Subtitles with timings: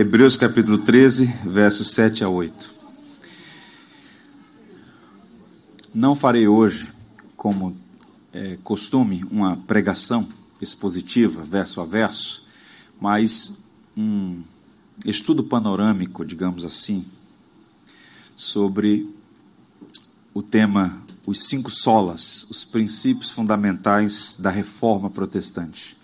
[0.00, 2.70] Hebreus capítulo 13, versos 7 a 8.
[5.92, 6.88] Não farei hoje,
[7.36, 7.76] como
[8.32, 10.24] é, costume, uma pregação
[10.62, 12.46] expositiva, verso a verso,
[13.00, 13.64] mas
[13.96, 14.40] um
[15.04, 17.04] estudo panorâmico, digamos assim,
[18.36, 19.12] sobre
[20.32, 25.97] o tema Os Cinco Solas, os princípios fundamentais da reforma protestante.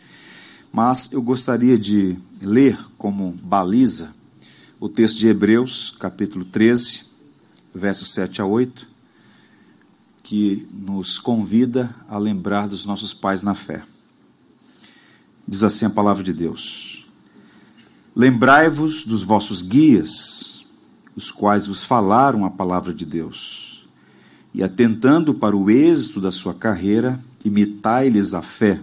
[0.75, 4.13] Mas eu gostaria de ler como baliza
[4.81, 7.03] o texto de Hebreus, capítulo 13,
[7.73, 8.89] versos 7 a 8,
[10.25, 13.85] que nos convida a lembrar dos nossos pais na fé.
[15.47, 17.07] Diz assim a palavra de Deus:
[18.17, 20.65] Lembrai-vos dos vossos guias,
[21.15, 23.87] os quais vos falaram a palavra de Deus,
[24.53, 28.81] e atentando para o êxito da sua carreira, imitai-lhes a fé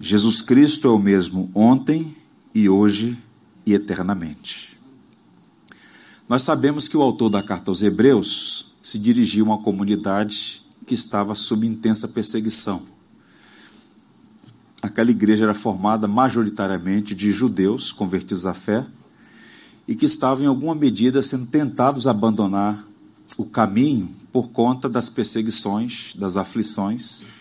[0.00, 2.14] Jesus Cristo é o mesmo ontem
[2.54, 3.16] e hoje
[3.64, 4.76] e eternamente.
[6.28, 10.94] Nós sabemos que o autor da carta aos Hebreus se dirigiu a uma comunidade que
[10.94, 12.82] estava sob intensa perseguição.
[14.82, 18.86] Aquela igreja era formada majoritariamente de judeus convertidos à fé
[19.88, 22.84] e que estavam, em alguma medida, sendo tentados a abandonar
[23.38, 27.35] o caminho por conta das perseguições, das aflições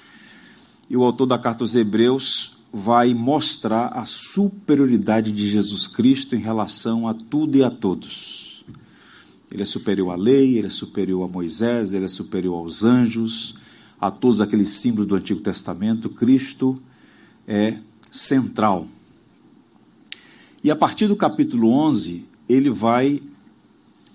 [0.89, 6.39] e o autor da carta aos Hebreus vai mostrar a superioridade de Jesus Cristo em
[6.39, 8.66] relação a tudo e a todos.
[9.52, 13.56] Ele é superior à lei, ele é superior a Moisés, ele é superior aos anjos,
[14.00, 16.09] a todos aqueles símbolos do Antigo Testamento.
[16.09, 16.81] Cristo
[17.47, 17.78] é
[18.11, 18.86] central.
[20.63, 23.22] E a partir do capítulo 11, ele vai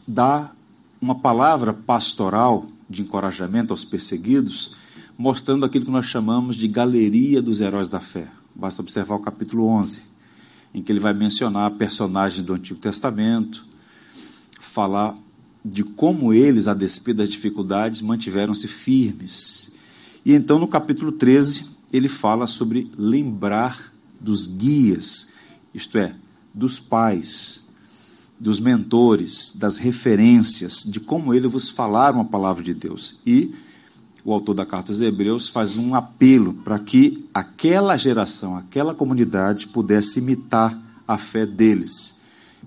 [0.07, 0.55] dar
[1.01, 4.77] uma palavra pastoral de encorajamento aos perseguidos
[5.21, 8.27] mostrando aquilo que nós chamamos de galeria dos heróis da fé.
[8.55, 10.05] Basta observar o capítulo 11,
[10.73, 13.67] em que ele vai mencionar personagens do Antigo Testamento,
[14.59, 15.15] falar
[15.63, 19.75] de como eles, a despeito das dificuldades, mantiveram-se firmes.
[20.25, 25.35] E então, no capítulo 13, ele fala sobre lembrar dos guias,
[25.75, 26.15] isto é,
[26.55, 27.65] dos pais,
[28.39, 33.21] dos mentores, das referências, de como eles vos falaram a palavra de Deus.
[33.27, 33.55] E
[34.25, 39.69] o autor da carta aos Hebreus faz um apelo para que aquela geração, aquela comunidade
[39.69, 42.21] pudesse imitar a fé deles.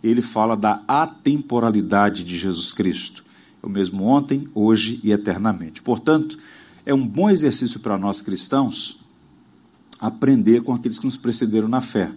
[0.04, 3.24] Ele fala da atemporalidade de Jesus Cristo,
[3.62, 5.82] é o mesmo ontem, hoje e eternamente.
[5.82, 6.38] Portanto,
[6.86, 9.04] é um bom exercício para nós cristãos
[10.00, 12.12] aprender com aqueles que nos precederam na fé.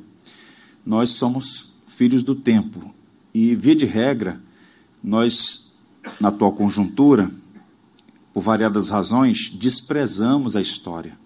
[0.85, 2.93] Nós somos filhos do tempo
[3.33, 4.41] e, via de regra,
[5.03, 5.75] nós,
[6.21, 7.31] na atual conjuntura,
[8.37, 11.19] por variadas razões, desprezamos a história.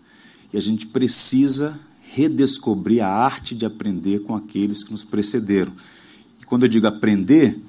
[0.52, 1.76] E a gente precisa
[2.12, 5.72] redescobrir a arte de aprender com aqueles que nos precederam.
[6.40, 7.60] E quando eu digo aprender,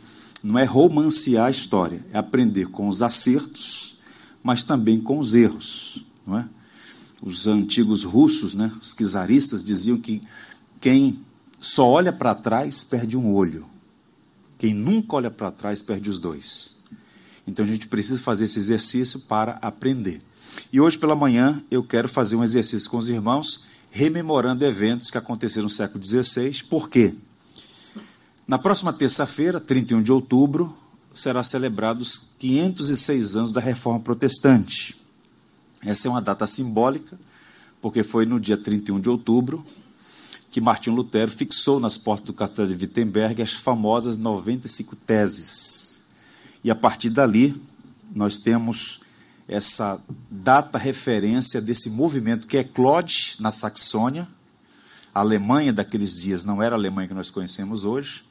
[0.43, 3.95] não é romancear a história, é aprender com os acertos,
[4.43, 6.05] mas também com os erros.
[6.23, 6.47] Não é?
[7.19, 10.21] Os antigos russos, né, os czaristas, diziam que
[10.79, 11.19] quem
[11.59, 13.65] só olha para trás perde um olho,
[14.59, 16.80] quem nunca olha para trás perde os dois.
[17.47, 20.21] Então a gente precisa fazer esse exercício para aprender.
[20.71, 25.17] E hoje pela manhã eu quero fazer um exercício com os irmãos, rememorando eventos que
[25.17, 26.63] aconteceram no século XVI.
[26.69, 27.13] Por quê?
[28.47, 30.73] Na próxima terça-feira, 31 de outubro,
[31.13, 34.97] será celebrado os 506 anos da Reforma Protestante.
[35.85, 37.17] Essa é uma data simbólica,
[37.81, 39.65] porque foi no dia 31 de outubro
[40.51, 45.90] que Martinho Lutero fixou nas portas do castelo de Wittenberg as famosas 95 teses
[46.63, 47.55] e a partir dali,
[48.13, 49.01] nós temos
[49.47, 49.99] essa
[50.29, 54.27] data referência desse movimento que é Claude, na Saxônia.
[55.13, 58.23] A Alemanha daqueles dias não era a Alemanha que nós conhecemos hoje.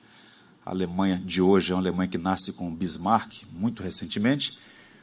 [0.64, 4.58] A Alemanha de hoje é uma Alemanha que nasce com Bismarck, muito recentemente.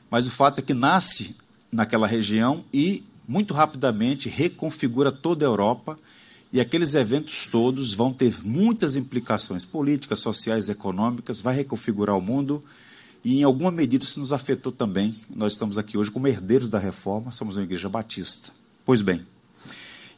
[0.09, 1.35] Mas o fato é que nasce
[1.72, 5.97] naquela região e, muito rapidamente, reconfigura toda a Europa.
[6.52, 12.63] E aqueles eventos todos vão ter muitas implicações políticas, sociais, econômicas, vai reconfigurar o mundo
[13.23, 15.14] e em alguma medida isso nos afetou também.
[15.35, 18.52] Nós estamos aqui hoje como herdeiros da reforma, somos uma igreja batista.
[18.85, 19.25] Pois bem,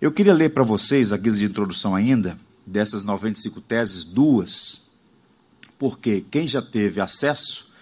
[0.02, 4.92] eu queria ler para vocês, a guisa de introdução ainda, dessas 95 teses, duas,
[5.78, 7.74] porque quem já teve acesso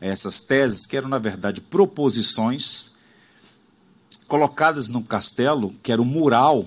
[0.00, 2.94] a essas teses, que eram na verdade proposições
[4.26, 6.66] colocadas no castelo, que era o mural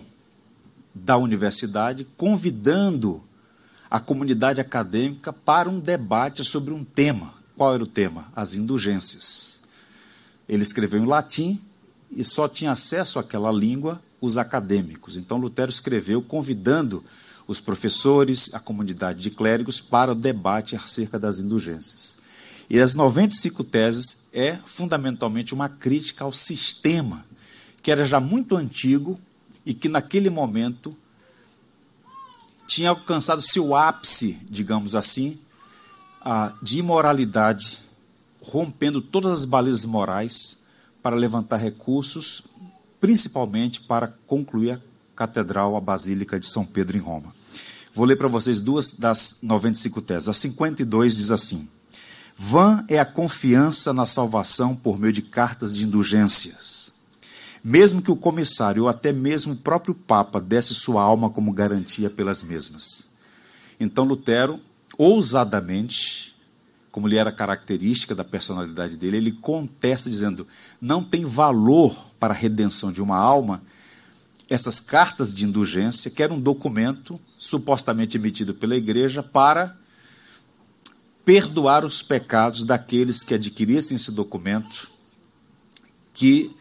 [0.94, 3.24] da universidade, convidando
[3.90, 7.33] a comunidade acadêmica para um debate sobre um tema.
[7.56, 8.26] Qual era o tema?
[8.36, 9.62] As indulgências.
[10.48, 11.60] Ele escreveu em latim
[12.12, 15.18] e só tinha acesso àquela língua os acadêmicos.
[15.18, 17.04] Então Lutero escreveu convidando
[17.48, 22.24] os professores, a comunidade de clérigos para o debate acerca das indulgências.
[22.70, 27.24] E as 95 teses é fundamentalmente uma crítica ao sistema,
[27.82, 29.20] que era já muito antigo
[29.66, 30.96] e que naquele momento
[32.66, 35.38] tinha alcançado seu ápice, digamos assim,
[36.62, 37.80] de imoralidade,
[38.42, 40.64] rompendo todas as balizas morais
[41.02, 42.44] para levantar recursos,
[43.00, 44.80] principalmente para concluir a
[45.16, 47.34] catedral, a Basílica de São Pedro em Roma.
[47.94, 50.30] Vou ler para vocês duas das 95 teses.
[50.30, 51.68] A 52 diz assim:
[52.38, 56.94] Vã é a confiança na salvação por meio de cartas de indulgências.
[57.64, 62.10] Mesmo que o comissário ou até mesmo o próprio Papa desse sua alma como garantia
[62.10, 63.14] pelas mesmas.
[63.80, 64.60] Então Lutero,
[64.98, 66.36] ousadamente,
[66.92, 70.48] como lhe era característica da personalidade dele, ele contesta dizendo:
[70.82, 73.62] não tem valor para a redenção de uma alma
[74.50, 79.76] essas cartas de indulgência, que era um documento supostamente emitido pela igreja para
[81.26, 84.90] perdoar os pecados daqueles que adquirissem esse documento,
[86.14, 86.56] que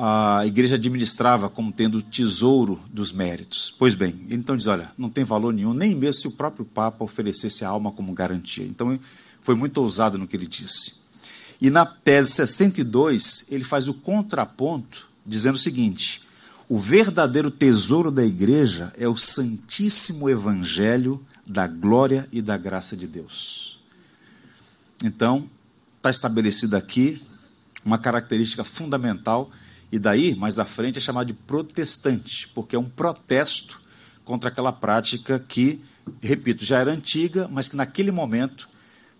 [0.00, 3.74] a igreja administrava como tendo tesouro dos méritos.
[3.76, 6.64] Pois bem, ele então diz: olha, não tem valor nenhum, nem mesmo se o próprio
[6.64, 8.64] Papa oferecesse a alma como garantia.
[8.64, 8.98] Então,
[9.42, 10.98] foi muito ousado no que ele disse.
[11.60, 16.22] E na tese 62, ele faz o contraponto, dizendo o seguinte:
[16.68, 23.08] o verdadeiro tesouro da igreja é o Santíssimo Evangelho da glória e da graça de
[23.08, 23.80] Deus.
[25.02, 25.48] Então,
[25.96, 27.20] está estabelecida aqui
[27.84, 29.50] uma característica fundamental,
[29.90, 33.80] e daí, mais à frente, é chamado de protestante, porque é um protesto
[34.24, 35.80] contra aquela prática que,
[36.20, 38.68] repito, já era antiga, mas que naquele momento,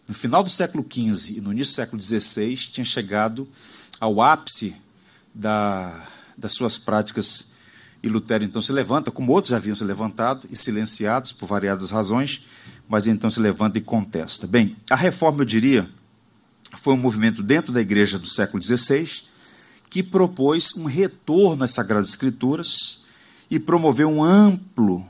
[0.07, 3.49] no final do século XV e no início do século XVI, tinha chegado
[4.01, 4.77] ao ápice
[5.35, 6.07] da
[6.39, 7.55] das suas práticas.
[8.01, 11.91] E Lutero então se levanta, como outros já haviam se levantado e silenciados por variadas
[11.91, 12.47] razões,
[12.89, 14.47] mas então se levanta e contesta.
[14.47, 15.87] Bem, a reforma, eu diria,
[16.77, 19.27] foi um movimento dentro da igreja do século XVI
[19.91, 23.05] que propôs um retorno às Sagradas Escrituras
[23.51, 25.05] e promoveu um amplo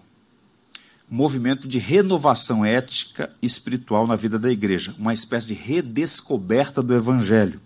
[1.10, 6.94] movimento de renovação ética e espiritual na vida da igreja, uma espécie de redescoberta do
[6.94, 7.60] Evangelho.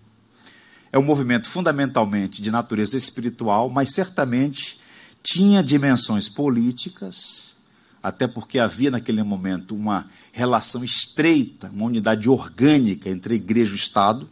[0.92, 4.80] É um movimento fundamentalmente de natureza espiritual, mas certamente
[5.22, 7.56] tinha dimensões políticas,
[8.02, 13.74] até porque havia naquele momento uma relação estreita, uma unidade orgânica entre a igreja e
[13.74, 14.28] o Estado,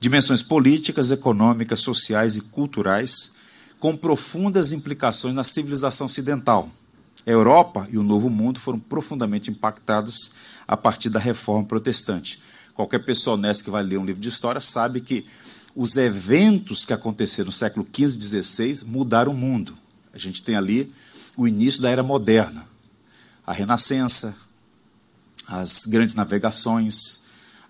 [0.00, 3.36] dimensões políticas, econômicas, sociais e culturais,
[3.78, 6.68] com profundas implicações na civilização ocidental.
[7.26, 10.32] A Europa e o Novo Mundo foram profundamente impactadas
[10.66, 12.40] a partir da reforma protestante.
[12.74, 15.26] Qualquer pessoa honesta que vai ler um livro de história sabe que
[15.76, 19.76] os eventos que aconteceram no século XV e XVI mudaram o mundo.
[20.12, 20.92] A gente tem ali
[21.36, 22.66] o início da era moderna,
[23.46, 24.36] a Renascença,
[25.46, 27.19] as grandes navegações,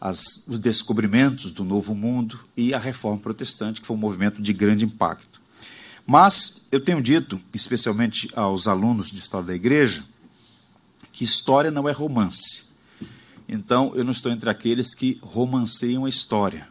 [0.00, 4.52] as, os descobrimentos do novo mundo e a reforma protestante, que foi um movimento de
[4.52, 5.41] grande impacto.
[6.06, 10.02] Mas eu tenho dito, especialmente aos alunos de história da igreja,
[11.12, 12.70] que história não é romance.
[13.49, 16.67] Então, eu não estou entre aqueles que romanceiam a história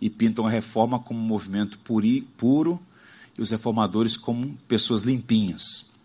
[0.00, 2.80] e pintam a reforma como um movimento puri, puro
[3.36, 5.96] e os reformadores como pessoas limpinhas.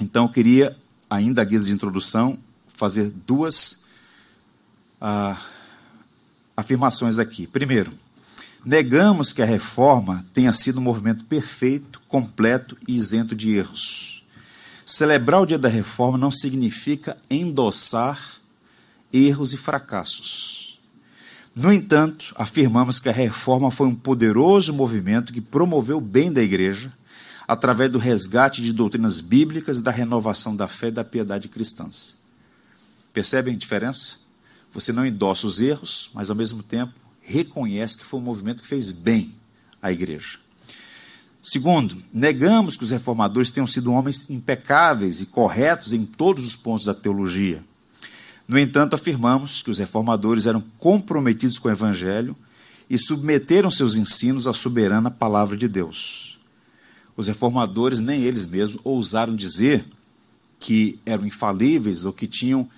[0.00, 0.76] Então, eu queria,
[1.08, 3.86] ainda a guisa de introdução, fazer duas
[5.00, 5.38] ah,
[6.56, 7.46] afirmações aqui.
[7.46, 7.92] Primeiro,
[8.64, 14.24] negamos que a reforma tenha sido um movimento perfeito, completo e isento de erros.
[14.84, 18.18] Celebrar o dia da reforma não significa endossar
[19.12, 20.80] erros e fracassos.
[21.54, 26.42] No entanto, afirmamos que a reforma foi um poderoso movimento que promoveu o bem da
[26.42, 26.92] igreja
[27.46, 32.20] através do resgate de doutrinas bíblicas e da renovação da fé e da piedade cristãs.
[33.12, 34.20] Percebem a diferença?
[34.72, 38.68] Você não endossa os erros, mas ao mesmo tempo reconhece que foi um movimento que
[38.68, 39.34] fez bem
[39.82, 40.38] à igreja.
[41.42, 46.84] Segundo, negamos que os reformadores tenham sido homens impecáveis e corretos em todos os pontos
[46.84, 47.64] da teologia.
[48.46, 52.36] No entanto, afirmamos que os reformadores eram comprometidos com o Evangelho
[52.90, 56.38] e submeteram seus ensinos à soberana palavra de Deus.
[57.16, 59.84] Os reformadores, nem eles mesmos, ousaram dizer
[60.58, 62.68] que eram infalíveis ou que tinham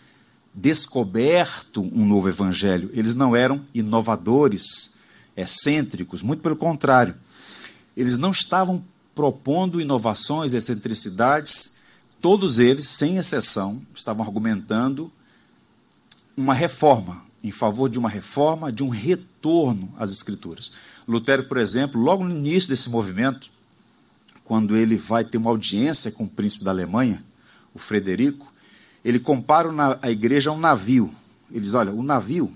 [0.55, 2.91] descoberto um novo Evangelho.
[2.93, 4.99] Eles não eram inovadores,
[5.37, 7.15] excêntricos, muito pelo contrário.
[7.97, 11.83] Eles não estavam propondo inovações, excentricidades,
[12.21, 15.11] todos eles, sem exceção, estavam argumentando
[16.37, 20.73] uma reforma, em favor de uma reforma, de um retorno às Escrituras.
[21.07, 23.51] Lutero, por exemplo, logo no início desse movimento,
[24.45, 27.23] quando ele vai ter uma audiência com o príncipe da Alemanha,
[27.75, 28.52] o Frederico,
[29.05, 29.69] ele compara
[30.01, 31.13] a igreja a um navio.
[31.51, 32.53] Ele diz: olha, o navio,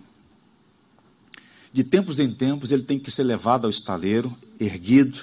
[1.72, 5.20] de tempos em tempos, ele tem que ser levado ao estaleiro, erguido,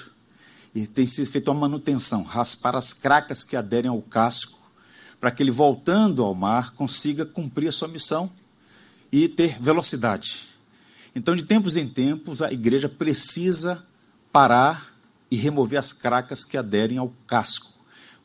[0.74, 4.60] e tem que ser feita uma manutenção, raspar as cracas que aderem ao casco,
[5.20, 8.30] para que ele, voltando ao mar, consiga cumprir a sua missão
[9.10, 10.46] e ter velocidade.
[11.14, 13.84] Então, de tempos em tempos, a igreja precisa
[14.30, 14.92] parar
[15.30, 17.73] e remover as cracas que aderem ao casco.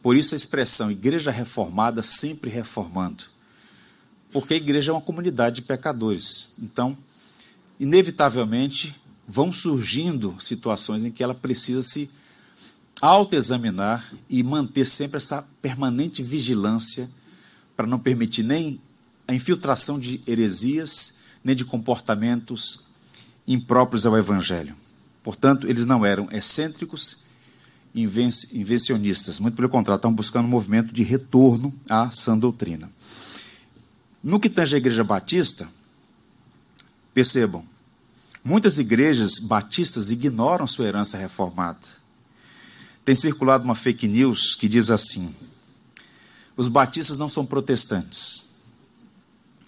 [0.02, 3.24] Por isso a expressão igreja reformada, sempre reformando.
[4.32, 6.56] Porque a igreja é uma comunidade de pecadores.
[6.60, 6.96] Então,
[7.80, 8.96] inevitavelmente,
[9.28, 12.10] vão surgindo situações em que ela precisa se
[13.02, 17.10] autoexaminar e manter sempre essa permanente vigilância
[17.76, 18.80] para não permitir nem
[19.28, 22.90] a infiltração de heresias, nem de comportamentos
[23.48, 24.76] impróprios ao Evangelho.
[25.24, 27.29] Portanto, eles não eram excêntricos,
[27.96, 32.90] invencionistas, muito pelo contrário, estavam buscando um movimento de retorno à sã doutrina.
[34.24, 35.68] No que tange a igreja batista,
[37.14, 37.66] percebam,
[38.44, 41.80] muitas igrejas batistas ignoram sua herança reformada.
[43.04, 45.34] Tem circulado uma fake news que diz assim:
[46.56, 48.50] os batistas não são protestantes.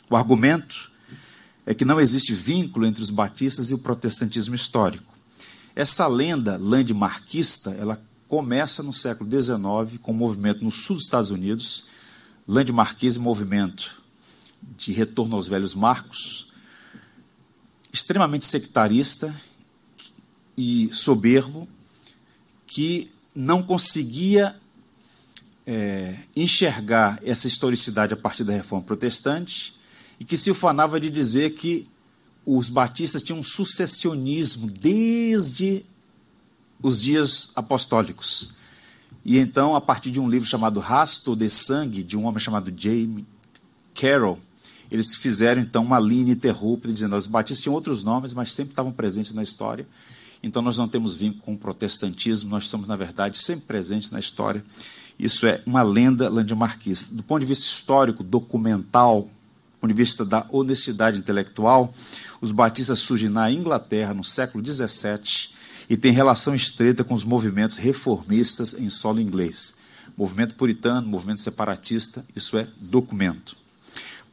[0.10, 0.92] O argumento
[1.66, 5.14] é que não existe vínculo entre os batistas e o protestantismo histórico.
[5.74, 8.02] Essa lenda landmarquista, ela
[8.32, 11.88] começa no século XIX com um movimento no sul dos Estados Unidos,
[12.48, 14.02] landmarquismo, movimento
[14.78, 16.48] de retorno aos velhos marcos,
[17.92, 19.36] extremamente sectarista
[20.58, 21.68] e soberbo,
[22.66, 24.56] que não conseguia
[25.68, 29.76] é, enxergar essa historicidade a partir da reforma protestante
[30.22, 31.86] e que se ufanava de dizer que
[32.46, 35.84] os batistas tinham um sucessionismo desde
[36.82, 38.56] os dias apostólicos.
[39.24, 42.74] E então, a partir de um livro chamado Rasto de Sangue, de um homem chamado
[42.76, 43.24] James
[43.94, 44.40] Carroll,
[44.92, 48.72] eles fizeram então uma linha ininterrupta, dizendo que os batistas tinham outros nomes, mas sempre
[48.72, 49.88] estavam presentes na história.
[50.44, 54.20] Então nós não temos vínculo com o protestantismo, nós estamos, na verdade, sempre presentes na
[54.20, 54.64] história.
[55.20, 57.16] Isso é uma lenda landmarquista.
[57.16, 59.30] Do ponto de vista histórico, documental,
[59.82, 61.92] ponto de vista da honestidade intelectual,
[62.40, 65.50] os batistas surgem na Inglaterra no século XVII
[65.92, 69.80] e têm relação estreita com os movimentos reformistas em solo inglês.
[70.18, 73.58] Movimento puritano, movimento separatista, isso é documento.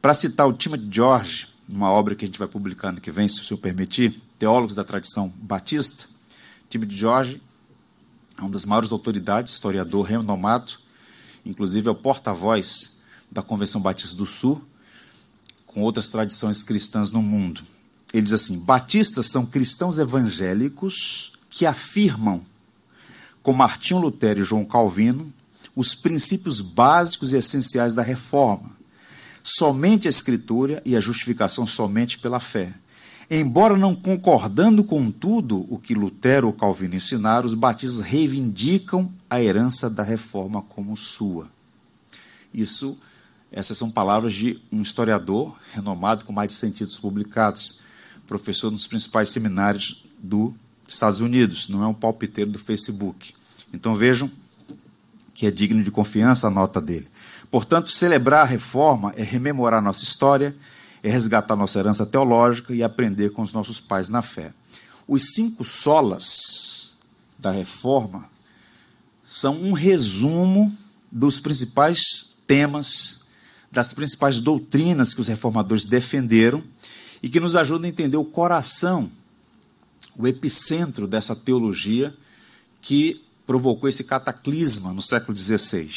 [0.01, 3.27] Para citar o Timothy George, numa obra que a gente vai publicar no que vem,
[3.27, 6.05] se o senhor permitir, Teólogos da Tradição Batista,
[6.69, 7.41] Timothy George
[8.37, 10.71] é uma das maiores autoridades, historiador renomado,
[11.45, 14.63] inclusive é o porta-voz da Convenção Batista do Sul,
[15.65, 17.61] com outras tradições cristãs no mundo.
[18.13, 22.41] Ele diz assim: Batistas são cristãos evangélicos que afirmam,
[23.41, 25.33] com Martinho Lutero e João Calvino,
[25.75, 28.69] os princípios básicos e essenciais da reforma.
[29.43, 32.73] Somente a Escritura e a justificação somente pela fé.
[33.31, 39.41] Embora não concordando com tudo o que Lutero ou Calvino ensinaram, os batistas reivindicam a
[39.41, 41.47] herança da reforma como sua.
[42.53, 42.99] Isso
[43.51, 47.79] essas são palavras de um historiador renomado com mais de 100 títulos publicados,
[48.27, 50.53] professor nos principais seminários dos
[50.89, 53.33] Estados Unidos, não é um palpiteiro do Facebook.
[53.73, 54.29] Então vejam
[55.33, 57.07] que é digno de confiança a nota dele.
[57.51, 60.55] Portanto, celebrar a reforma é rememorar nossa história,
[61.01, 64.51] é resgatar nossa herança teológica e aprender com os nossos pais na fé.
[65.07, 66.97] Os cinco solas
[67.37, 68.25] da reforma
[69.23, 70.71] são um resumo
[71.11, 73.27] dos principais temas
[73.71, 76.61] das principais doutrinas que os reformadores defenderam
[77.21, 79.09] e que nos ajudam a entender o coração,
[80.19, 82.13] o epicentro dessa teologia
[82.81, 85.89] que provocou esse cataclisma no século XVI.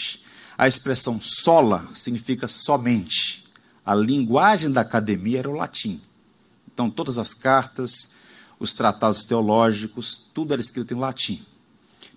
[0.56, 3.44] A expressão sola significa somente.
[3.84, 6.00] A linguagem da academia era o latim.
[6.72, 8.14] Então, todas as cartas,
[8.60, 11.42] os tratados teológicos, tudo era escrito em latim.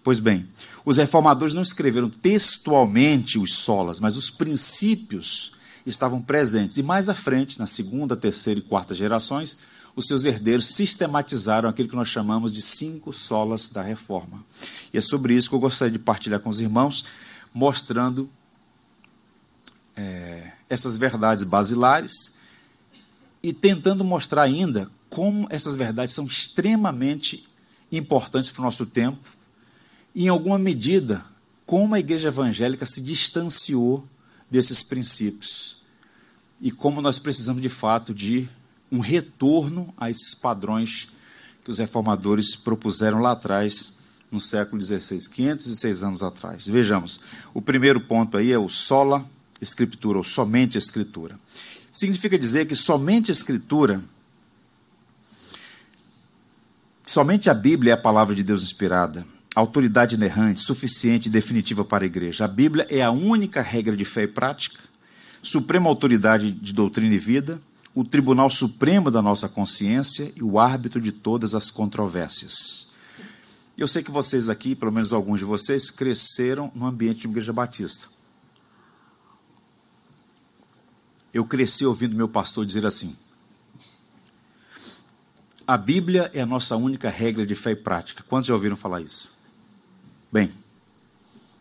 [0.04, 0.48] Pois bem,
[0.86, 5.54] os reformadores não escreveram textualmente os solas, mas os princípios
[5.88, 6.78] estavam presentes.
[6.78, 9.58] E mais à frente, na segunda, terceira e quarta gerações,
[9.96, 14.44] os seus herdeiros sistematizaram aquilo que nós chamamos de cinco solas da reforma.
[14.94, 17.06] E é sobre isso que eu gostaria de partilhar com os irmãos,
[17.54, 18.30] mostrando
[19.96, 22.40] é, essas verdades basilares
[23.42, 27.48] e tentando mostrar ainda como essas verdades são extremamente
[27.92, 29.36] importantes para o nosso tempo
[30.16, 31.24] em alguma medida,
[31.66, 34.08] como a igreja evangélica se distanciou
[34.50, 35.78] desses princípios
[36.62, 38.48] e como nós precisamos de fato de
[38.96, 41.10] um retorno a esses padrões
[41.64, 44.00] que os reformadores propuseram lá atrás,
[44.32, 46.68] no século XVI, 506 anos atrás.
[46.68, 47.20] Vejamos,
[47.54, 49.25] o primeiro ponto aí é o sola
[49.62, 51.38] Escritura, ou somente Escritura.
[51.92, 54.02] Significa dizer que somente a Escritura,
[57.06, 59.25] somente a Bíblia é a palavra de Deus inspirada,
[59.56, 62.46] autoridade inerrante, suficiente e definitiva para a igreja.
[62.46, 64.80] A Bíblia é a única regra de fé e prática,
[65.42, 67.62] suprema autoridade de doutrina e vida,
[67.96, 72.90] o tribunal supremo da nossa consciência e o árbitro de todas as controvérsias.
[73.78, 77.54] Eu sei que vocês aqui, pelo menos alguns de vocês, cresceram no ambiente de igreja
[77.54, 78.08] batista.
[81.34, 83.16] Eu cresci ouvindo meu pastor dizer assim:
[85.66, 88.24] a Bíblia é a nossa única regra de fé e prática.
[88.24, 89.32] Quantos já ouviram falar isso?
[90.32, 90.52] Bem,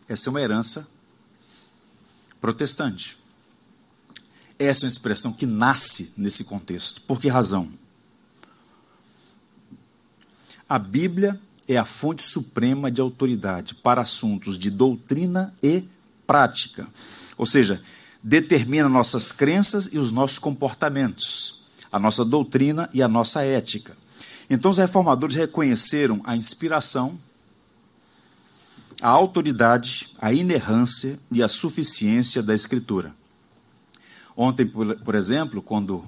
[0.07, 0.87] essa é uma herança
[2.39, 3.24] protestante.
[4.57, 7.01] Essa é uma expressão que nasce nesse contexto.
[7.01, 7.67] Por que razão?
[10.67, 15.83] A Bíblia é a fonte suprema de autoridade para assuntos de doutrina e
[16.25, 16.87] prática.
[17.37, 17.81] Ou seja,
[18.23, 23.95] determina nossas crenças e os nossos comportamentos, a nossa doutrina e a nossa ética.
[24.49, 27.17] Então, os reformadores reconheceram a inspiração,
[29.01, 33.13] a autoridade, a inerrância e a suficiência da Escritura.
[34.35, 36.03] Ontem, por, exemplo, quando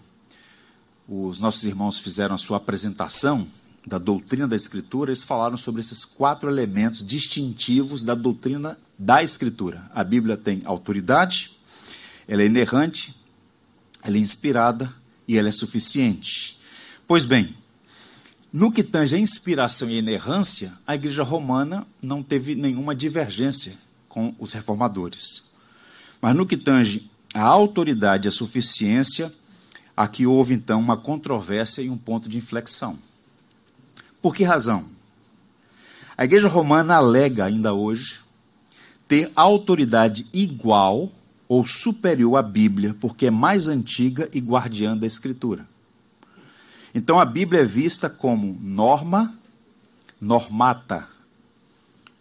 [1.07, 3.47] os nossos irmãos fizeram a sua apresentação
[3.85, 9.81] da doutrina da Escritura, eles falaram sobre esses quatro elementos distintivos da doutrina da Escritura.
[9.95, 11.53] A Bíblia tem autoridade,
[12.27, 13.15] ela é inerrante,
[14.03, 14.93] ela é inspirada
[15.25, 16.59] e ela é suficiente.
[17.07, 17.55] Pois bem,
[18.51, 23.73] no que tange a inspiração e inerrância, a Igreja Romana não teve nenhuma divergência
[24.09, 25.51] com os reformadores.
[26.21, 29.31] Mas no que tange a autoridade e a suficiência,
[29.95, 32.97] aqui houve então uma controvérsia e um ponto de inflexão.
[34.19, 34.83] Por que razão?
[36.17, 38.21] A Igreja Romana alega ainda hoje
[39.07, 41.11] ter autoridade igual
[41.47, 45.63] ou superior à Bíblia, porque é mais antiga e guardiã da Escritura.
[46.93, 49.31] Então a Bíblia é vista como norma
[50.19, 51.07] normata,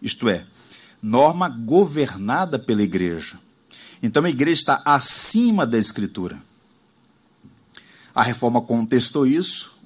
[0.02, 0.44] isto é,
[1.02, 3.45] norma governada pela igreja.
[4.02, 6.38] Então a igreja está acima da Escritura.
[8.14, 9.80] A reforma contestou isso,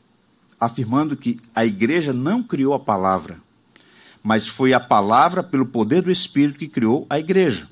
[0.59, 3.41] afirmando que a igreja não criou a palavra,
[4.23, 7.69] mas foi a palavra, pelo poder do Espírito, que criou a igreja.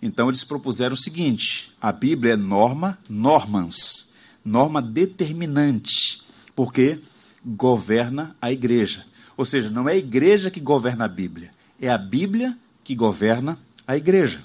[0.00, 4.12] Então eles propuseram o seguinte: a Bíblia é norma, normans,
[4.44, 6.22] norma determinante,
[6.54, 6.98] porque
[7.44, 9.04] governa a igreja.
[9.36, 13.58] Ou seja, não é a igreja que governa a Bíblia, é a Bíblia que governa
[13.86, 14.40] a igreja.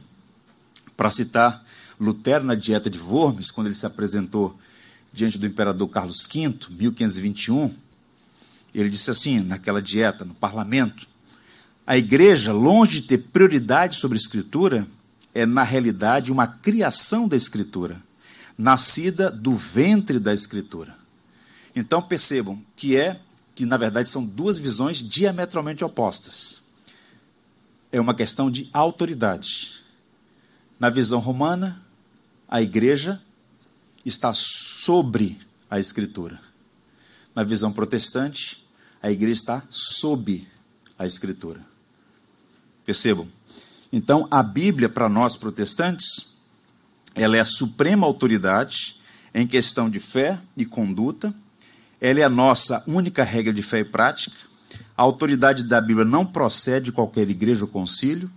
[1.02, 1.66] Para citar
[2.00, 4.56] Lutero na Dieta de Worms, quando ele se apresentou
[5.12, 7.74] diante do imperador Carlos V, 1521,
[8.76, 11.08] ele disse assim, naquela dieta, no parlamento:
[11.88, 14.86] a igreja, longe de ter prioridade sobre a escritura,
[15.34, 18.00] é na realidade uma criação da escritura,
[18.56, 20.96] nascida do ventre da escritura.
[21.76, 23.20] Então percebam que é
[23.56, 26.66] que na verdade são duas visões diametralmente opostas.
[27.92, 29.81] É uma questão de autoridade.
[30.82, 31.80] Na visão romana,
[32.50, 33.22] a igreja
[34.04, 35.38] está sobre
[35.70, 36.42] a Escritura.
[37.36, 38.66] Na visão protestante,
[39.00, 40.44] a igreja está sob
[40.98, 41.62] a Escritura.
[42.84, 43.28] Percebam?
[43.94, 46.38] Então, a Bíblia, para nós protestantes,
[47.14, 49.00] ela é a suprema autoridade
[49.36, 51.32] em questão de fé e conduta,
[52.02, 54.36] ela é a nossa única regra de fé e prática.
[54.98, 58.32] A autoridade da Bíblia não procede de qualquer igreja ou concílio,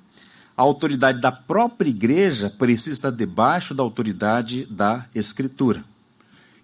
[0.56, 5.84] a autoridade da própria igreja precisa estar debaixo da autoridade da Escritura.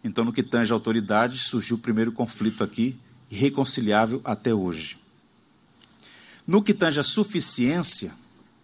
[0.03, 2.98] Então, no que tange a autoridade, surgiu o primeiro conflito aqui,
[3.31, 4.96] irreconciliável até hoje.
[6.46, 8.12] No que tange a suficiência,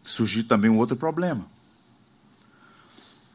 [0.01, 1.45] surgiu também um outro problema.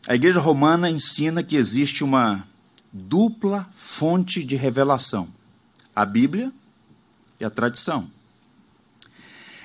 [0.07, 2.43] A igreja romana ensina que existe uma
[2.91, 5.27] dupla fonte de revelação:
[5.95, 6.51] a Bíblia
[7.39, 8.09] e a tradição.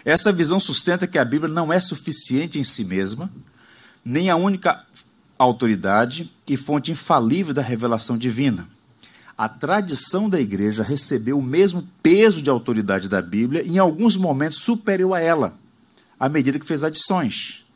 [0.07, 3.29] Essa visão sustenta que a Bíblia não é suficiente em si mesma,
[4.05, 4.81] nem a única
[5.37, 8.69] autoridade e fonte infalível da revelação divina.
[9.37, 14.17] A tradição da igreja recebeu o mesmo peso de autoridade da Bíblia e, em alguns
[14.17, 15.59] momentos, superior a ela,
[16.21, 17.67] à medida que fez adições.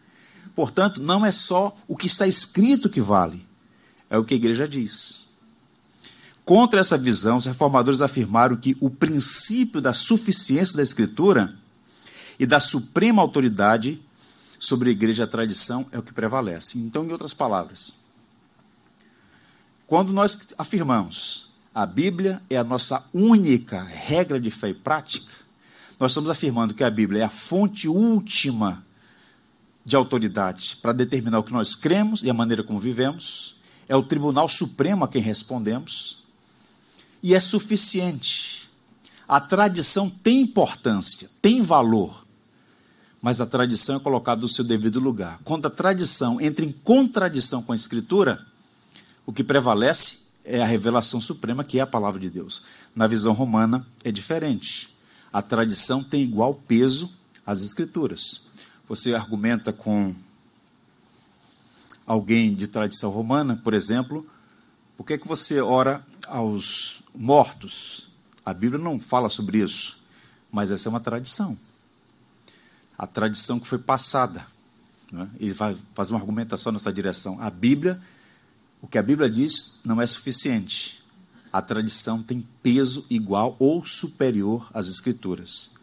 [0.55, 3.45] Portanto, não é só o que está escrito que vale,
[4.09, 5.31] é o que a igreja diz.
[6.45, 11.59] Contra essa visão, os reformadores afirmaram que o princípio da suficiência da Escritura
[12.40, 14.00] e da suprema autoridade
[14.59, 16.79] sobre a igreja a tradição é o que prevalece.
[16.79, 18.00] Então, em outras palavras,
[19.87, 25.31] quando nós afirmamos a Bíblia é a nossa única regra de fé e prática,
[25.98, 28.83] nós estamos afirmando que a Bíblia é a fonte última
[29.85, 34.03] de autoridade para determinar o que nós cremos e a maneira como vivemos, é o
[34.03, 36.24] Tribunal Supremo a quem respondemos,
[37.22, 38.70] e é suficiente.
[39.29, 42.19] A tradição tem importância, tem valor,
[43.22, 45.38] mas a tradição é colocada no seu devido lugar.
[45.44, 48.44] Quando a tradição entra em contradição com a Escritura,
[49.26, 52.62] o que prevalece é a revelação suprema, que é a palavra de Deus.
[52.96, 54.96] Na visão romana é diferente.
[55.33, 57.12] A tradição tem igual peso
[57.44, 58.50] às Escrituras.
[58.88, 60.14] Você argumenta com
[62.06, 64.26] alguém de tradição romana, por exemplo,
[64.96, 68.09] por que, é que você ora aos mortos?
[68.44, 69.98] A Bíblia não fala sobre isso,
[70.50, 71.56] mas essa é uma tradição
[73.01, 74.47] a tradição que foi passada.
[75.11, 75.27] Né?
[75.41, 77.41] Ele vai fazer uma argumentação nessa direção.
[77.41, 77.99] A Bíblia,
[78.83, 81.03] o que a Bíblia diz, não é suficiente.
[81.51, 85.77] A tradição tem peso igual ou superior às Escrituras.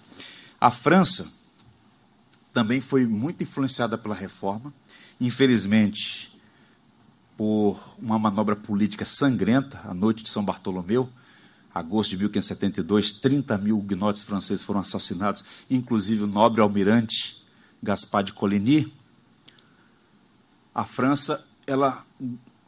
[0.62, 1.34] A França
[2.54, 4.72] também foi muito influenciada pela reforma.
[5.20, 6.40] Infelizmente,
[7.36, 11.10] por uma manobra política sangrenta, a noite de São Bartolomeu,
[11.78, 17.44] agosto de 1572, 30 mil huguenotes franceses foram assassinados, inclusive o nobre almirante
[17.82, 18.92] Gaspar de Coligny.
[20.74, 22.06] A França, ela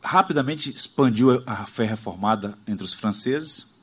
[0.03, 3.79] rapidamente expandiu a fé reformada entre os franceses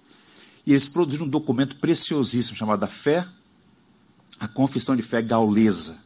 [0.66, 3.26] e eles produziram um documento preciosíssimo chamado a Fé,
[4.40, 6.04] a Confissão de Fé Gaulesa.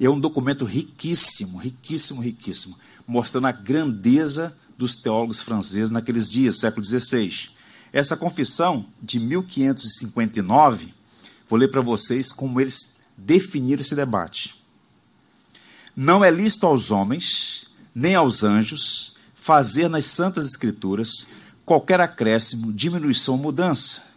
[0.00, 2.76] é um documento riquíssimo, riquíssimo, riquíssimo,
[3.06, 7.51] mostrando a grandeza dos teólogos franceses naqueles dias, século XVI.
[7.92, 10.94] Essa confissão de 1559,
[11.48, 14.54] vou ler para vocês como eles definiram esse debate.
[15.94, 21.32] Não é lícito aos homens, nem aos anjos, fazer nas Santas Escrituras
[21.66, 24.12] qualquer acréscimo, diminuição ou mudança.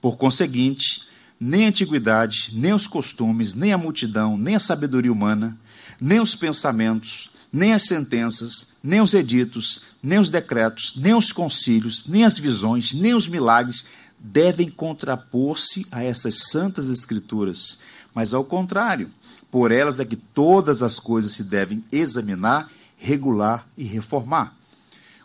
[0.00, 1.08] Por conseguinte,
[1.40, 5.58] nem a antiguidade, nem os costumes, nem a multidão, nem a sabedoria humana,
[5.98, 12.06] nem os pensamentos, nem as sentenças, nem os editos, nem os decretos, nem os concílios,
[12.08, 13.86] nem as visões, nem os milagres
[14.18, 17.78] devem contrapor-se a essas santas escrituras,
[18.12, 19.08] mas ao contrário,
[19.52, 24.52] por elas é que todas as coisas se devem examinar, regular e reformar.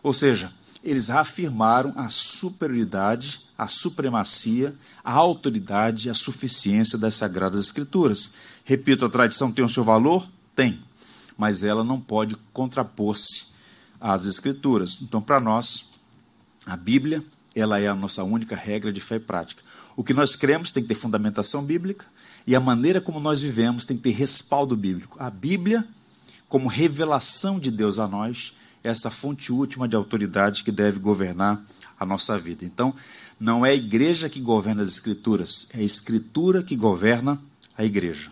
[0.04, 0.52] Ou seja,
[0.84, 8.36] eles afirmaram a superioridade, a supremacia, a autoridade, a suficiência das sagradas escrituras.
[8.63, 10.28] Repito, a tradição tem o seu valor?
[10.56, 10.78] Tem,
[11.39, 13.54] mas ela não pode contrapor-se
[13.99, 14.99] às Escrituras.
[15.02, 16.02] Então, para nós,
[16.65, 17.23] a Bíblia
[17.56, 19.63] ela é a nossa única regra de fé e prática.
[19.95, 22.06] O que nós cremos tem que ter fundamentação bíblica
[22.45, 25.17] e a maneira como nós vivemos tem que ter respaldo bíblico.
[25.19, 25.86] A Bíblia,
[26.47, 31.62] como revelação de Deus a nós, é essa fonte última de autoridade que deve governar
[31.99, 32.65] a nossa vida.
[32.65, 32.93] Então,
[33.39, 37.41] não é a igreja que governa as escrituras, é a escritura que governa
[37.78, 38.30] a igreja.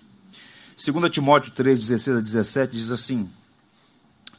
[0.78, 3.28] 2 Timóteo 3, 16 a 17 diz assim: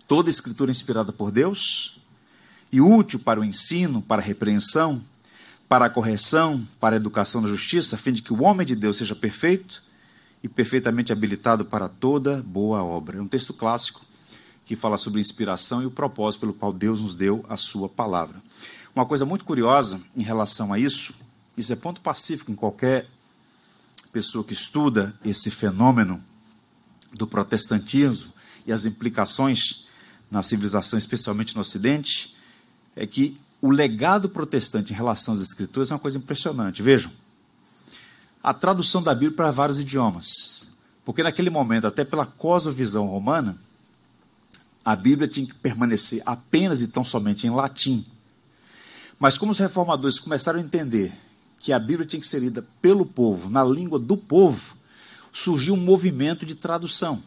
[0.07, 1.99] Toda escritura inspirada por Deus
[2.71, 5.03] e útil para o ensino, para a repreensão,
[5.69, 8.77] para a correção, para a educação da justiça, a fim de que o homem de
[8.77, 9.83] Deus seja perfeito
[10.41, 13.19] e perfeitamente habilitado para toda boa obra.
[13.19, 14.07] É um texto clássico
[14.65, 17.89] que fala sobre a inspiração e o propósito pelo qual Deus nos deu a sua
[17.89, 18.41] palavra.
[18.95, 21.15] Uma coisa muito curiosa em relação a isso,
[21.57, 23.09] isso é ponto pacífico em qualquer
[24.09, 26.23] pessoa que estuda esse fenômeno
[27.13, 28.33] do protestantismo
[28.67, 29.87] e as implicações
[30.31, 32.37] na civilização, especialmente no Ocidente,
[32.95, 36.83] é que o legado protestante em relação às Escrituras é uma coisa impressionante.
[36.83, 37.11] Vejam,
[38.43, 40.69] a tradução da Bíblia para vários idiomas.
[41.05, 43.57] Porque naquele momento, até pela cosmovisão romana,
[44.85, 48.05] a Bíblia tinha que permanecer apenas e tão somente em latim.
[49.19, 51.13] Mas como os reformadores começaram a entender
[51.59, 54.77] que a Bíblia tinha que ser lida pelo povo, na língua do povo,
[55.33, 57.21] surgiu um movimento de tradução.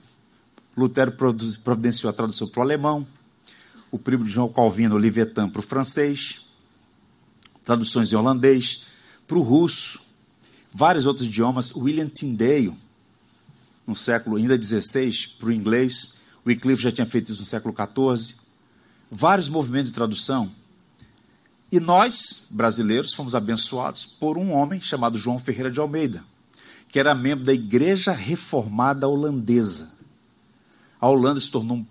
[0.75, 1.11] Lutero
[1.63, 3.05] providenciou a tradução para o alemão,
[3.91, 6.41] o primo de João Calvino, Olivetan, para o francês,
[7.63, 8.85] traduções em holandês,
[9.27, 9.99] para o russo,
[10.73, 12.73] vários outros idiomas, William Tyndale,
[13.85, 18.39] no século ainda XVI, para o inglês, Wycliffe já tinha feito isso no século XIV,
[19.09, 20.49] vários movimentos de tradução.
[21.71, 26.21] E nós, brasileiros, fomos abençoados por um homem chamado João Ferreira de Almeida,
[26.89, 29.93] que era membro da Igreja Reformada Holandesa.
[30.99, 31.85] A Holanda se tornou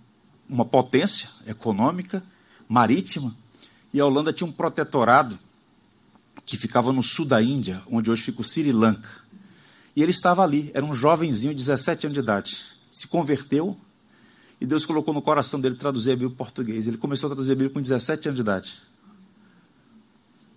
[0.47, 2.23] uma potência econômica,
[2.69, 3.35] marítima,
[3.95, 5.39] e a Holanda tinha um protetorado
[6.45, 9.09] que ficava no sul da Índia, onde hoje fica o Sri Lanka.
[9.97, 12.59] E ele estava ali, era um jovenzinho, 17 anos de idade.
[12.93, 13.77] Se converteu
[14.61, 16.87] e Deus colocou no coração dele traduzir a Bíblia em português.
[16.87, 18.90] Ele começou a traduzir a Bíblia com 17 anos de idade.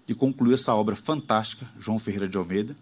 [0.08, 2.76] E concluiu essa obra fantástica, João Ferreira de Almeida.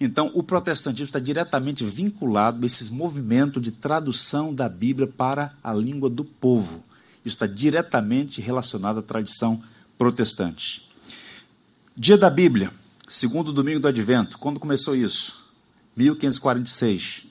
[0.00, 5.72] Então, o protestantismo está diretamente vinculado a esses movimentos de tradução da Bíblia para a
[5.72, 6.82] língua do povo.
[7.24, 9.60] Isso está diretamente relacionado à tradição
[9.96, 10.88] protestante.
[11.96, 12.70] Dia da Bíblia,
[13.08, 14.38] segundo domingo do Advento.
[14.38, 15.54] Quando começou isso?
[15.96, 17.26] 1546,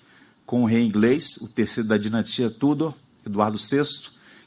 [0.45, 2.93] com o rei inglês, o terceiro da dinastia Tudor,
[3.25, 3.83] Eduardo VI,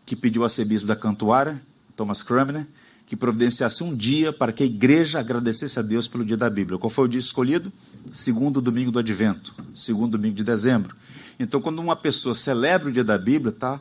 [0.07, 1.61] que pediu ao arcebispo da Cantuária,
[1.95, 2.67] Thomas Cranmer,
[3.07, 6.77] que providenciasse um dia para que a igreja agradecesse a Deus pelo dia da Bíblia.
[6.77, 7.73] Qual foi o dia escolhido?
[8.13, 10.95] Segundo domingo do Advento, segundo domingo de dezembro.
[11.39, 13.81] Então, quando uma pessoa celebra o dia da Bíblia, está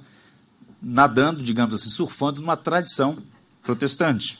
[0.79, 3.17] nadando, digamos assim, surfando numa tradição
[3.63, 4.37] protestante.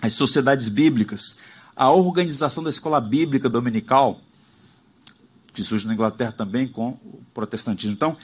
[0.00, 1.40] As sociedades bíblicas,
[1.74, 4.20] a organização da escola bíblica dominical,
[5.52, 7.92] que surge na Inglaterra também com o protestantismo.
[7.92, 8.16] Então,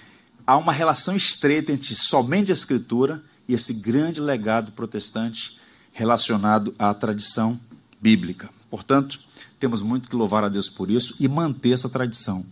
[0.47, 5.62] há uma relação estreita entre somente a escritura e esse grande legado protestante
[5.92, 7.59] relacionado à tradição
[8.00, 8.48] bíblica.
[8.70, 9.18] Portanto,
[9.61, 12.44] temos muito que louvar a Deus por isso e manter essa tradição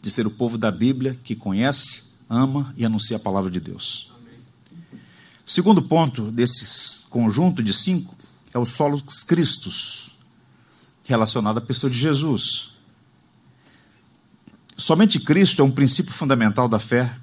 [0.00, 4.12] de ser o povo da Bíblia que conhece, ama e anuncia a palavra de Deus.
[5.46, 8.14] O segundo ponto desse conjunto de cinco
[8.54, 10.16] é o solos Cristos,
[11.04, 12.72] relacionado à pessoa de Jesus.
[14.76, 17.14] Somente Cristo é um princípio fundamental da fé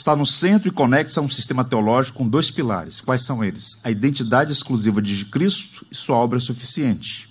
[0.00, 3.00] está no centro e conexa a um sistema teológico com dois pilares.
[3.00, 3.84] Quais são eles?
[3.84, 7.28] A identidade exclusiva de Cristo e sua obra suficiente.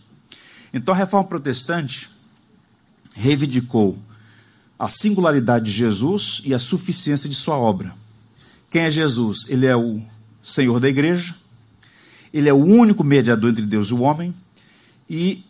[0.74, 2.10] Então a reforma protestante
[3.16, 3.98] reivindicou
[4.78, 7.94] a singularidade de Jesus e a suficiência de sua obra.
[8.70, 9.48] Quem é Jesus?
[9.50, 10.00] Ele é o
[10.42, 11.34] Senhor da igreja,
[12.32, 14.34] ele é o único mediador entre Deus e o homem
[15.10, 15.44] e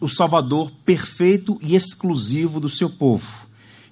[0.00, 3.47] o Salvador perfeito e exclusivo do seu povo.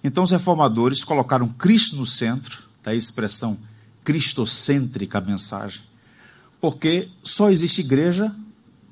[0.07, 3.59] Então os reformadores colocaram Cristo no centro, da expressão
[4.05, 5.81] cristocêntrica a mensagem,
[6.61, 8.33] porque só existe igreja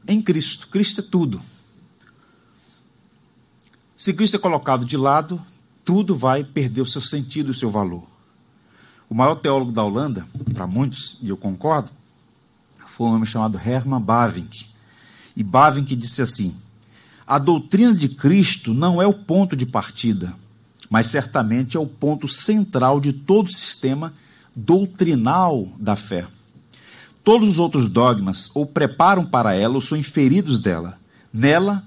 [0.09, 0.67] em Cristo.
[0.67, 1.41] Cristo é tudo.
[3.97, 5.41] Se Cristo é colocado de lado,
[5.85, 8.05] tudo vai perder o seu sentido e o seu valor.
[9.09, 11.93] O maior teólogo da Holanda, para muitos, e eu concordo,
[12.89, 14.67] foi um homem chamado Herman Bavinck.
[15.37, 16.53] E Bavinck disse assim:
[17.25, 20.35] a doutrina de Cristo não é o ponto de partida,
[20.95, 24.15] mas certamente é o ponto central de todo o sistema
[24.55, 26.25] doutrinal da fé.
[27.25, 30.97] Todos os outros dogmas ou preparam para ela ou são inferidos dela.
[31.33, 31.85] Nela,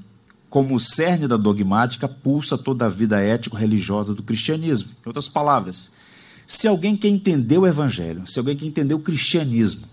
[0.49, 4.89] como o cerne da dogmática, pulsa toda a vida ético-religiosa do cristianismo.
[4.89, 5.95] Em outras palavras,
[6.45, 9.87] se alguém quer entender o evangelho, se alguém quer entender o cristianismo,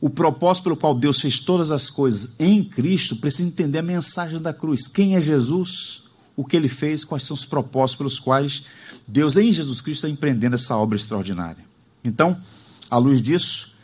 [0.00, 4.42] o propósito pelo qual Deus fez todas as coisas em Cristo, precisa entender a mensagem
[4.42, 4.88] da cruz.
[4.88, 6.01] Quem é Jesus?
[6.36, 8.64] O que ele fez, quais são os propósitos pelos quais
[9.06, 11.64] Deus, em Jesus Cristo, está empreendendo essa obra extraordinária.
[12.04, 12.38] Então,
[12.90, 13.74] à luz disso,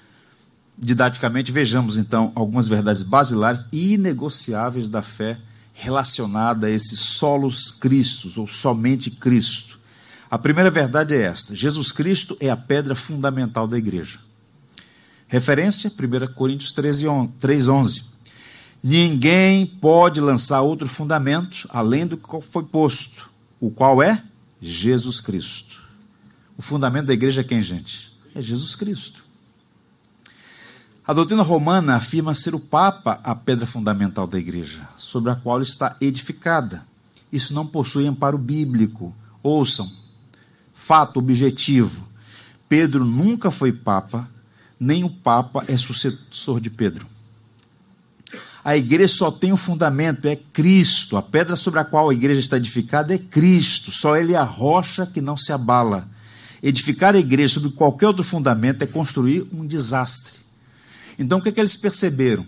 [0.77, 5.39] didaticamente, vejamos então algumas verdades basilares e inegociáveis da fé
[5.75, 9.79] relacionada a esses solos Cristos, ou somente Cristo.
[10.31, 14.19] A primeira verdade é esta: Jesus Cristo é a pedra fundamental da igreja.
[15.27, 18.03] Referência, 1 Coríntios 3, 11.
[18.83, 23.29] Ninguém pode lançar outro fundamento além do que foi posto,
[23.61, 24.23] o qual é
[24.61, 25.83] Jesus Cristo.
[26.57, 28.13] O fundamento da igreja é quem, gente?
[28.35, 29.25] É Jesus Cristo.
[31.07, 35.63] A doutrina romana afirma ser o Papa a pedra fundamental da igreja, sobre a qual
[35.63, 36.85] está edificada.
[37.33, 39.17] Isso não possui amparo bíblico.
[39.43, 39.91] Ouçam,
[40.73, 42.07] fato objetivo:
[42.69, 44.29] Pedro nunca foi Papa,
[44.79, 47.07] nem o Papa é sucessor de Pedro.
[48.65, 51.17] A igreja só tem um fundamento, é Cristo.
[51.17, 53.91] A pedra sobre a qual a igreja está edificada é Cristo.
[53.91, 56.09] Só Ele é a rocha que não se abala.
[56.63, 60.41] Edificar a igreja sobre qualquer outro fundamento é construir um desastre.
[61.19, 62.45] Então o que, é que eles perceberam?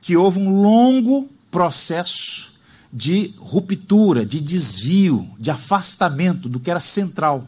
[0.00, 2.52] Que houve um longo processo
[2.92, 7.46] de ruptura, de desvio, de afastamento do que era central.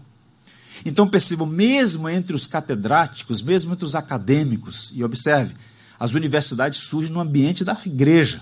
[0.85, 5.55] Então percebam, mesmo entre os catedráticos, mesmo entre os acadêmicos, e observe,
[6.05, 8.39] as universidades surgem no ambiente da igreja.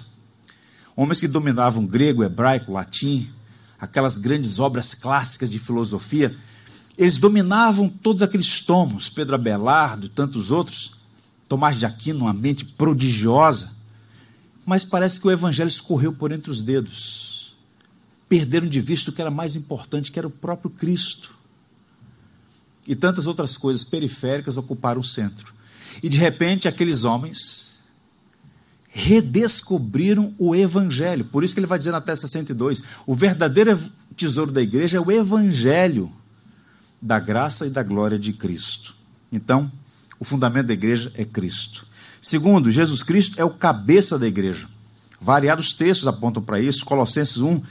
[0.96, 3.30] Homens que dominavam grego, hebraico, latim,
[3.78, 6.34] aquelas grandes obras clássicas de filosofia,
[6.98, 11.02] eles dominavam todos aqueles tomos, Pedro Abelardo e tantos outros,
[11.48, 13.76] Tomás de Aquino, uma mente prodigiosa,
[14.66, 17.54] mas parece que o evangelho escorreu por entre os dedos.
[18.28, 21.32] Perderam de vista o que era mais importante, que era o próprio Cristo.
[22.88, 25.61] E tantas outras coisas periféricas ocuparam o centro.
[26.02, 27.72] E de repente aqueles homens
[28.88, 31.24] redescobriram o evangelho.
[31.24, 33.78] Por isso que ele vai dizer na Testa 62, o verdadeiro
[34.16, 36.10] tesouro da igreja é o evangelho
[37.00, 38.94] da graça e da glória de Cristo.
[39.32, 39.70] Então,
[40.20, 41.86] o fundamento da igreja é Cristo.
[42.20, 44.68] Segundo, Jesus Cristo é o cabeça da igreja.
[45.20, 46.84] Variados textos apontam para isso.
[46.84, 47.62] Colossenses 1,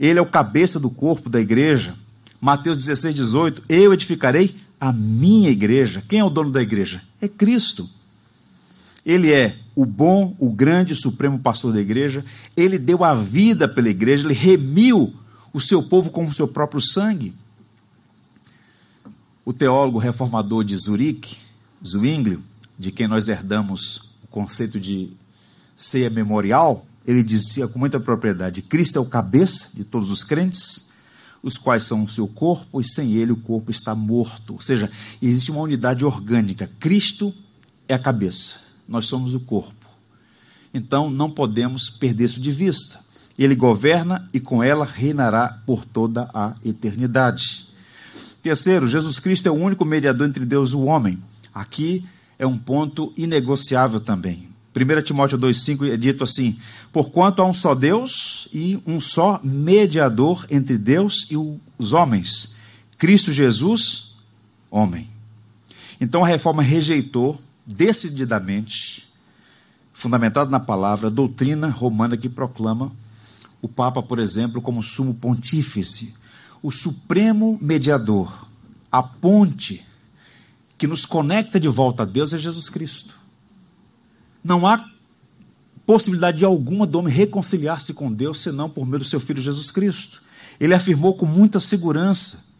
[0.00, 1.94] ele é o cabeça do corpo da igreja.
[2.40, 6.02] Mateus 16, 18, eu edificarei a minha igreja.
[6.08, 7.02] Quem é o dono da igreja?
[7.20, 7.88] É Cristo.
[9.04, 12.24] Ele é o bom, o grande, supremo pastor da igreja.
[12.56, 15.12] Ele deu a vida pela igreja, ele remiu
[15.52, 17.34] o seu povo com o seu próprio sangue.
[19.44, 21.36] O teólogo reformador de Zurique,
[21.84, 22.42] Zwinglio,
[22.78, 25.10] de quem nós herdamos o conceito de
[25.74, 30.89] ceia memorial, ele dizia com muita propriedade: Cristo é o cabeça de todos os crentes,
[31.42, 34.54] os quais são o seu corpo, e sem ele o corpo está morto.
[34.54, 34.90] Ou seja,
[35.22, 36.70] existe uma unidade orgânica.
[36.78, 37.32] Cristo
[37.88, 39.74] é a cabeça, nós somos o corpo.
[40.72, 43.00] Então não podemos perder isso de vista.
[43.38, 47.68] Ele governa e com ela reinará por toda a eternidade.
[48.42, 51.18] Terceiro, Jesus Cristo é o único mediador entre Deus e o homem.
[51.54, 52.04] Aqui
[52.38, 54.49] é um ponto inegociável também.
[54.74, 56.58] 1 Timóteo 2,5 é dito assim:
[56.92, 62.56] Porquanto há um só Deus e um só mediador entre Deus e os homens,
[62.96, 64.16] Cristo Jesus,
[64.70, 65.08] homem.
[66.00, 69.08] Então a reforma rejeitou decididamente,
[69.92, 72.92] fundamentado na palavra, a doutrina romana que proclama
[73.60, 76.14] o Papa, por exemplo, como sumo pontífice,
[76.62, 78.46] o supremo mediador,
[78.90, 79.84] a ponte
[80.78, 83.19] que nos conecta de volta a Deus é Jesus Cristo.
[84.42, 84.84] Não há
[85.86, 90.22] possibilidade alguma do homem reconciliar-se com Deus senão por meio do seu Filho Jesus Cristo.
[90.58, 92.54] Ele afirmou com muita segurança: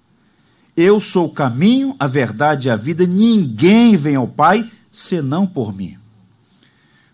[0.76, 5.74] Eu sou o caminho, a verdade e a vida, ninguém vem ao Pai senão por
[5.74, 5.96] mim.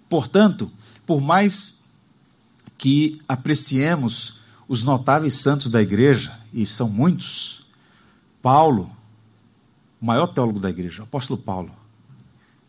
[0.09, 0.71] Portanto,
[1.07, 1.91] por mais
[2.79, 7.67] que apreciemos os notáveis santos da igreja, e são muitos,
[8.43, 8.91] Paulo,
[10.01, 11.71] o maior teólogo da igreja, o apóstolo Paulo,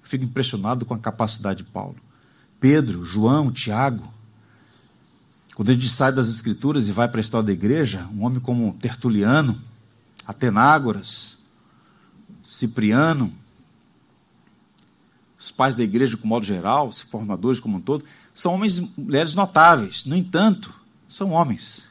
[0.08, 1.98] fico impressionado com a capacidade de Paulo.
[2.60, 4.08] Pedro, João, Tiago,
[5.54, 8.40] quando a gente sai das escrituras e vai para a história da igreja, um homem
[8.40, 9.58] como Tertuliano,
[10.26, 11.40] Atenágoras,
[12.42, 13.32] Cipriano,
[15.38, 18.92] os pais da igreja, como modo geral, os formadores como um todo, são homens e
[18.98, 20.06] mulheres notáveis.
[20.06, 20.74] No entanto,
[21.08, 21.86] são homens.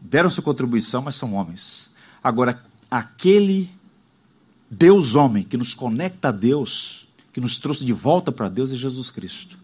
[0.00, 1.90] Deram sua contribuição, mas são homens.
[2.22, 3.70] Agora, aquele
[4.70, 8.76] Deus homem que nos conecta a Deus, que nos trouxe de volta para Deus é
[8.76, 9.58] Jesus Cristo.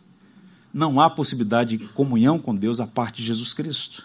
[0.74, 4.02] Não há possibilidade de comunhão com Deus a parte de Jesus Cristo.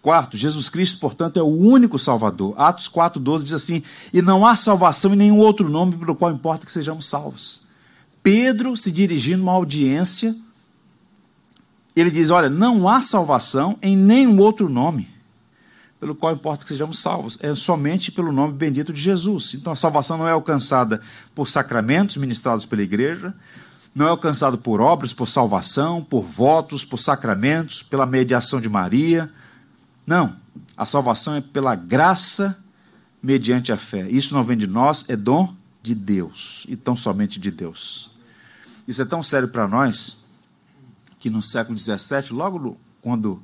[0.00, 2.54] Quarto, Jesus Cristo, portanto, é o único Salvador.
[2.56, 3.82] Atos 4,12 diz assim:
[4.12, 7.66] E não há salvação em nenhum outro nome pelo qual importa que sejamos salvos.
[8.22, 10.36] Pedro, se dirigindo a uma audiência,
[11.96, 15.13] ele diz: Olha, não há salvação em nenhum outro nome
[16.04, 17.38] pelo qual importa que sejamos salvos.
[17.40, 19.54] É somente pelo nome bendito de Jesus.
[19.54, 21.00] Então a salvação não é alcançada
[21.34, 23.32] por sacramentos ministrados pela igreja,
[23.94, 29.32] não é alcançada por obras, por salvação, por votos, por sacramentos, pela mediação de Maria
[30.06, 30.36] não.
[30.76, 32.62] A salvação é pela graça
[33.22, 34.06] mediante a fé.
[34.10, 36.66] Isso não vem de nós, é dom de Deus.
[36.68, 38.10] E tão somente de Deus.
[38.86, 40.26] Isso é tão sério para nós
[41.18, 43.42] que no século XVII, logo quando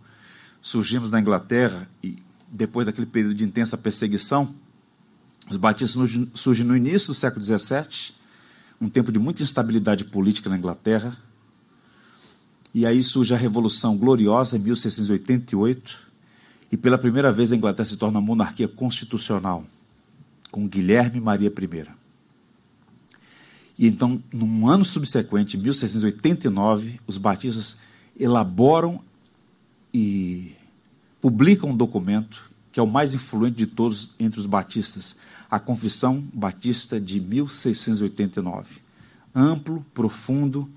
[0.61, 4.53] surgimos na Inglaterra e depois daquele período de intensa perseguição,
[5.49, 8.15] os batistas surgem no início do século XVII,
[8.81, 11.17] um tempo de muita instabilidade política na Inglaterra.
[12.73, 16.11] E aí surge a Revolução Gloriosa em 1688
[16.73, 19.65] e pela primeira vez a Inglaterra se torna monarquia constitucional,
[20.51, 22.01] com Guilherme Maria I.
[23.77, 27.79] E então, num ano subsequente, 1689, os batistas
[28.19, 29.01] elaboram
[29.93, 30.55] e
[31.21, 35.19] publicam um documento que é o mais influente de todos entre os batistas,
[35.51, 38.77] a Confissão Batista de 1689.
[39.35, 40.71] Amplo, profundo,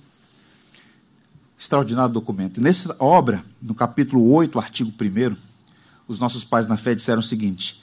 [1.57, 2.59] extraordinário documento.
[2.59, 5.35] Nessa obra, no capítulo 8, artigo 1,
[6.07, 7.81] os nossos pais na fé disseram o seguinte: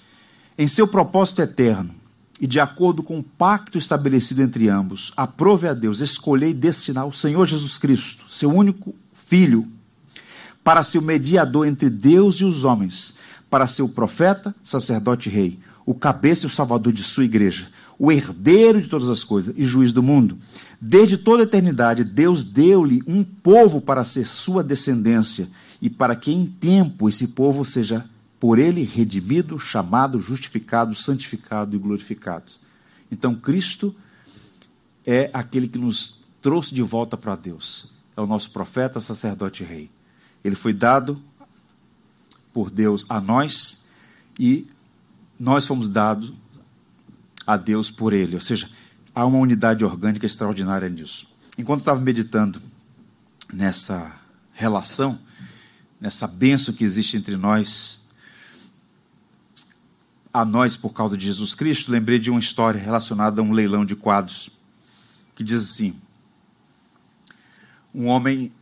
[0.58, 1.94] em seu propósito eterno
[2.40, 7.06] e de acordo com o pacto estabelecido entre ambos, aprove a Deus escolher e destinar
[7.06, 9.64] o Senhor Jesus Cristo, seu único Filho,
[10.62, 13.14] para ser o mediador entre Deus e os homens,
[13.48, 17.68] para ser o profeta, sacerdote e rei, o cabeça e o salvador de sua igreja,
[17.98, 20.38] o herdeiro de todas as coisas e juiz do mundo.
[20.80, 25.48] Desde toda a eternidade, Deus deu-lhe um povo para ser sua descendência
[25.82, 28.04] e para que em tempo esse povo seja
[28.38, 32.52] por ele redimido, chamado, justificado, santificado e glorificado.
[33.12, 33.94] Então Cristo
[35.06, 37.88] é aquele que nos trouxe de volta para Deus.
[38.16, 39.90] É o nosso profeta, sacerdote e rei.
[40.44, 41.22] Ele foi dado
[42.52, 43.84] por Deus a nós
[44.38, 44.66] e
[45.38, 46.32] nós fomos dados
[47.46, 48.34] a Deus por ele.
[48.34, 48.70] Ou seja,
[49.14, 51.28] há uma unidade orgânica extraordinária nisso.
[51.58, 52.60] Enquanto estava meditando
[53.52, 54.18] nessa
[54.52, 55.18] relação,
[56.00, 58.00] nessa benção que existe entre nós,
[60.32, 63.84] a nós por causa de Jesus Cristo, lembrei de uma história relacionada a um leilão
[63.84, 64.50] de quadros,
[65.34, 65.94] que diz assim:
[67.94, 68.52] um homem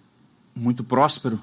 [0.54, 1.38] muito próspero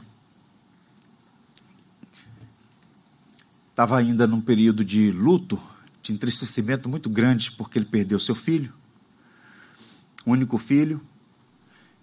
[3.75, 5.59] estava ainda num período de luto,
[6.01, 8.73] de entristecimento muito grande, porque ele perdeu seu filho,
[10.25, 11.01] único filho,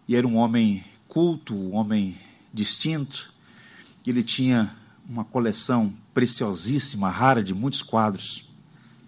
[0.07, 2.15] e era um homem culto, um homem
[2.53, 3.33] distinto.
[4.07, 4.71] Ele tinha
[5.09, 8.51] uma coleção preciosíssima, rara, de muitos quadros.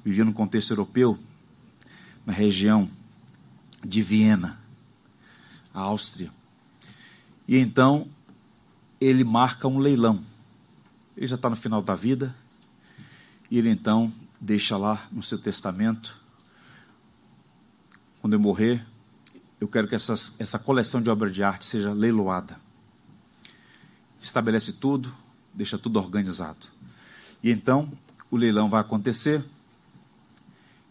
[0.02, 1.18] Vivia no contexto europeu,
[2.24, 2.88] na região
[3.84, 4.58] de Viena,
[5.74, 6.30] a Áustria.
[7.46, 8.08] E então
[8.98, 10.18] ele marca um leilão.
[11.14, 12.34] Ele já está no final da vida.
[13.50, 16.20] E ele então deixa lá no seu testamento:
[18.20, 18.84] quando eu morrer,
[19.60, 22.58] eu quero que essas, essa coleção de obras de arte seja leiloada.
[24.20, 25.12] Estabelece tudo,
[25.52, 26.66] deixa tudo organizado.
[27.42, 27.90] E então
[28.30, 29.42] o leilão vai acontecer.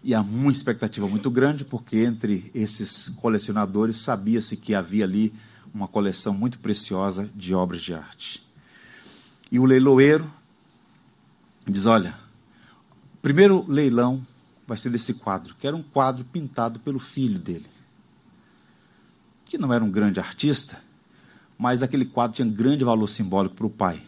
[0.03, 5.33] E há uma expectativa muito grande, porque entre esses colecionadores sabia-se que havia ali
[5.73, 8.45] uma coleção muito preciosa de obras de arte.
[9.51, 10.29] E o leiloeiro
[11.67, 12.17] diz: Olha,
[13.23, 14.21] primeiro leilão
[14.67, 17.65] vai ser desse quadro, que era um quadro pintado pelo filho dele
[19.53, 20.81] que não era um grande artista,
[21.59, 24.01] mas aquele quadro tinha grande valor simbólico para o pai.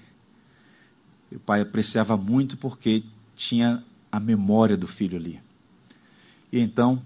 [1.32, 3.04] E o pai apreciava muito porque
[3.36, 5.40] tinha a memória do filho ali.
[6.52, 7.00] E então,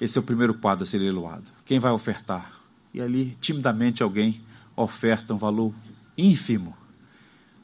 [0.00, 1.44] esse é o primeiro quadro a ser leiloado.
[1.64, 2.50] Quem vai ofertar?
[2.92, 4.40] E ali, timidamente, alguém
[4.74, 5.72] oferta um valor
[6.18, 6.76] ínfimo.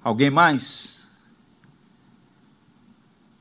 [0.01, 0.98] Alguém mais?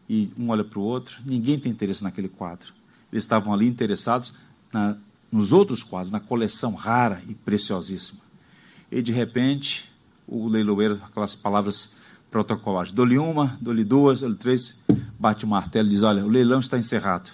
[0.09, 2.73] E um olha para o outro, ninguém tem interesse naquele quadro.
[3.11, 4.33] Eles estavam ali interessados
[4.71, 4.97] na
[5.31, 8.21] nos outros quadros, na coleção rara e preciosíssima.
[8.91, 9.91] E de repente,
[10.27, 11.95] o leiloeiro, aquelas palavras
[12.31, 14.81] protocolares, dou-lhe uma, dou-lhe duas, dou-lhe três,
[15.19, 17.31] bate o martelo e diz: Olha, o leilão está encerrado.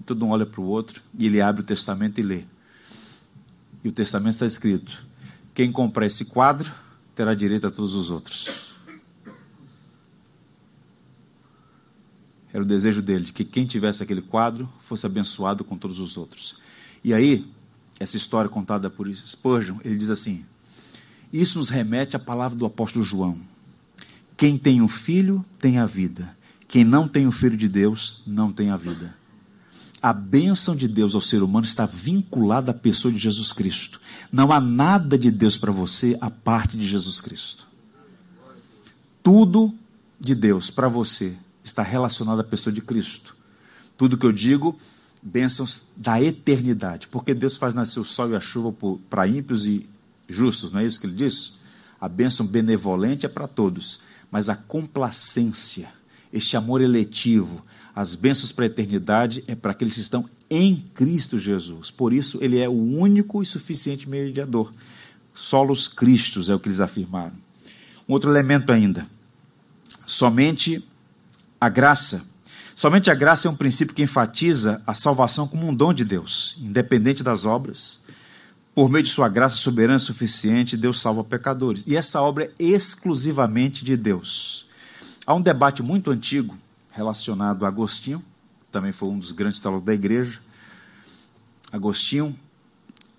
[0.00, 2.44] E todo um olha para o outro e ele abre o testamento e lê.
[3.84, 5.04] E o testamento está escrito:
[5.54, 6.70] Quem comprar esse quadro
[7.14, 8.69] terá direito a todos os outros.
[12.52, 16.16] Era o desejo dele, de que quem tivesse aquele quadro fosse abençoado com todos os
[16.16, 16.56] outros.
[17.02, 17.46] E aí,
[17.98, 20.44] essa história contada por Spurgeon, ele diz assim:
[21.32, 23.36] Isso nos remete à palavra do apóstolo João.
[24.36, 26.36] Quem tem o um filho tem a vida.
[26.66, 29.14] Quem não tem o um filho de Deus não tem a vida.
[30.02, 34.00] A bênção de Deus ao ser humano está vinculada à pessoa de Jesus Cristo.
[34.32, 37.66] Não há nada de Deus para você a parte de Jesus Cristo.
[39.22, 39.74] Tudo
[40.18, 43.36] de Deus para você está relacionado à pessoa de Cristo.
[43.96, 44.76] Tudo que eu digo,
[45.22, 48.74] bênçãos da eternidade, porque Deus faz nascer o sol e a chuva
[49.08, 49.88] para ímpios e
[50.28, 51.58] justos, não é isso que ele diz?
[52.00, 54.00] A bênção benevolente é para todos,
[54.30, 55.92] mas a complacência,
[56.32, 57.62] este amor eletivo,
[57.94, 61.90] as bênçãos para a eternidade é para aqueles que estão em Cristo Jesus.
[61.90, 64.70] Por isso, ele é o único e suficiente mediador.
[65.34, 67.36] Solos Cristos é o que eles afirmaram.
[68.08, 69.06] Um outro elemento ainda.
[70.06, 70.84] Somente
[71.60, 72.24] a graça.
[72.74, 76.56] Somente a graça é um princípio que enfatiza a salvação como um dom de Deus,
[76.58, 78.00] independente das obras.
[78.74, 81.84] Por meio de sua graça soberana suficiente, Deus salva pecadores.
[81.86, 84.64] E essa obra é exclusivamente de Deus.
[85.26, 86.56] Há um debate muito antigo
[86.92, 88.24] relacionado a Agostinho,
[88.72, 90.40] também foi um dos grandes teólogos da igreja.
[91.70, 92.34] Agostinho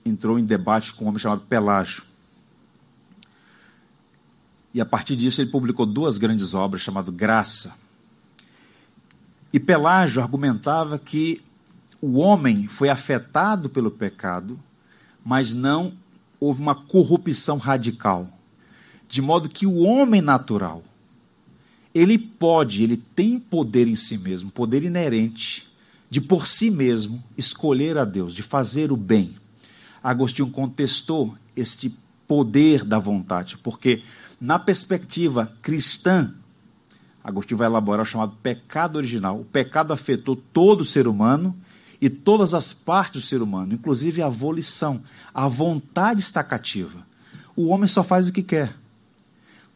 [0.04, 2.04] entrou em debate com um homem chamado Pelágio.
[4.74, 7.76] E a partir disso ele publicou duas grandes obras chamadas Graça
[9.54, 11.42] e Pelágio argumentava que
[12.02, 14.60] o homem foi afetado pelo pecado,
[15.24, 15.94] mas não
[16.40, 18.28] houve uma corrupção radical.
[19.08, 20.82] De modo que o homem natural,
[21.94, 25.70] ele pode, ele tem poder em si mesmo, poder inerente,
[26.10, 29.34] de por si mesmo escolher a Deus, de fazer o bem.
[30.04, 31.96] Agostinho contestou este
[32.28, 34.02] poder da vontade, porque
[34.40, 36.34] na perspectiva cristã,
[37.24, 39.40] Agostinho vai elaborar o chamado pecado original.
[39.40, 41.56] O pecado afetou todo o ser humano
[42.02, 45.02] e todas as partes do ser humano, inclusive a volição.
[45.34, 47.06] A vontade está cativa.
[47.56, 48.74] O homem só faz o que quer.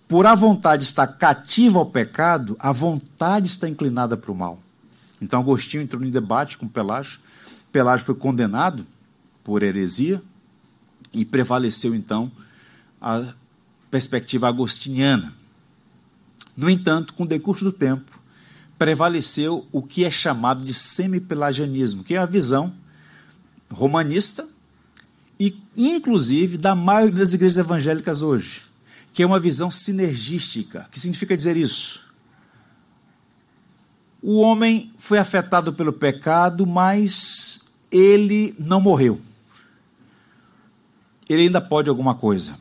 [0.07, 4.59] Por a vontade estar cativa ao pecado, a vontade está inclinada para o mal.
[5.21, 7.19] Então Agostinho entrou em debate com Pelágio.
[7.71, 8.85] Pelágio foi condenado
[9.43, 10.21] por heresia
[11.13, 12.31] e prevaleceu então
[13.01, 13.23] a
[13.89, 15.31] perspectiva agostiniana.
[16.55, 18.19] No entanto, com o decurso do tempo,
[18.77, 22.73] prevaleceu o que é chamado de semipelagianismo, que é a visão
[23.71, 24.47] romanista
[25.39, 28.63] e inclusive da maioria das igrejas evangélicas hoje,
[29.13, 30.87] que é uma visão sinergística.
[30.91, 32.05] que significa dizer isso?
[34.21, 39.19] O homem foi afetado pelo pecado, mas ele não morreu.
[41.29, 42.55] Ele ainda pode alguma coisa.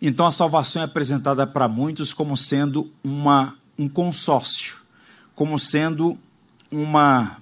[0.00, 4.76] Então a salvação é apresentada para muitos como sendo uma, um consórcio,
[5.34, 6.16] como sendo
[6.70, 7.38] uma,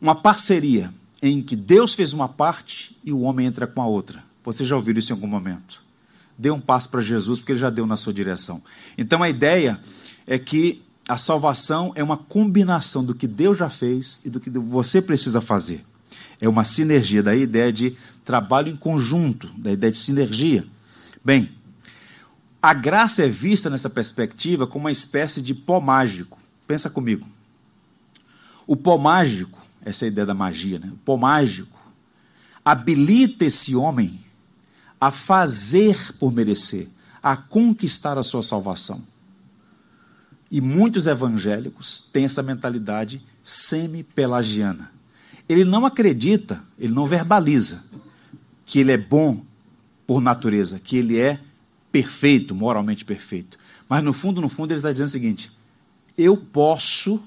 [0.00, 4.24] uma parceria em que Deus fez uma parte e o homem entra com a outra.
[4.44, 5.82] Você já ouviu isso em algum momento?
[6.36, 8.60] Dê um passo para Jesus, porque ele já deu na sua direção.
[8.98, 9.78] Então a ideia
[10.26, 14.50] é que a salvação é uma combinação do que Deus já fez e do que
[14.50, 15.84] você precisa fazer.
[16.42, 20.66] É uma sinergia, da ideia de trabalho em conjunto, da ideia de sinergia.
[21.24, 21.48] Bem,
[22.60, 26.38] a graça é vista nessa perspectiva como uma espécie de pó mágico.
[26.66, 27.26] Pensa comigo.
[28.66, 30.90] O pó mágico essa é a ideia da magia, né?
[30.92, 31.78] o pó mágico,
[32.64, 34.20] habilita esse homem
[35.00, 36.88] a fazer por merecer,
[37.20, 39.02] a conquistar a sua salvação.
[40.50, 44.91] E muitos evangélicos têm essa mentalidade semi-pelagiana.
[45.52, 47.84] Ele não acredita, ele não verbaliza
[48.64, 49.44] que ele é bom
[50.06, 51.38] por natureza, que ele é
[51.90, 53.58] perfeito, moralmente perfeito.
[53.88, 55.52] Mas no fundo, no fundo, ele está dizendo o seguinte:
[56.16, 57.20] eu posso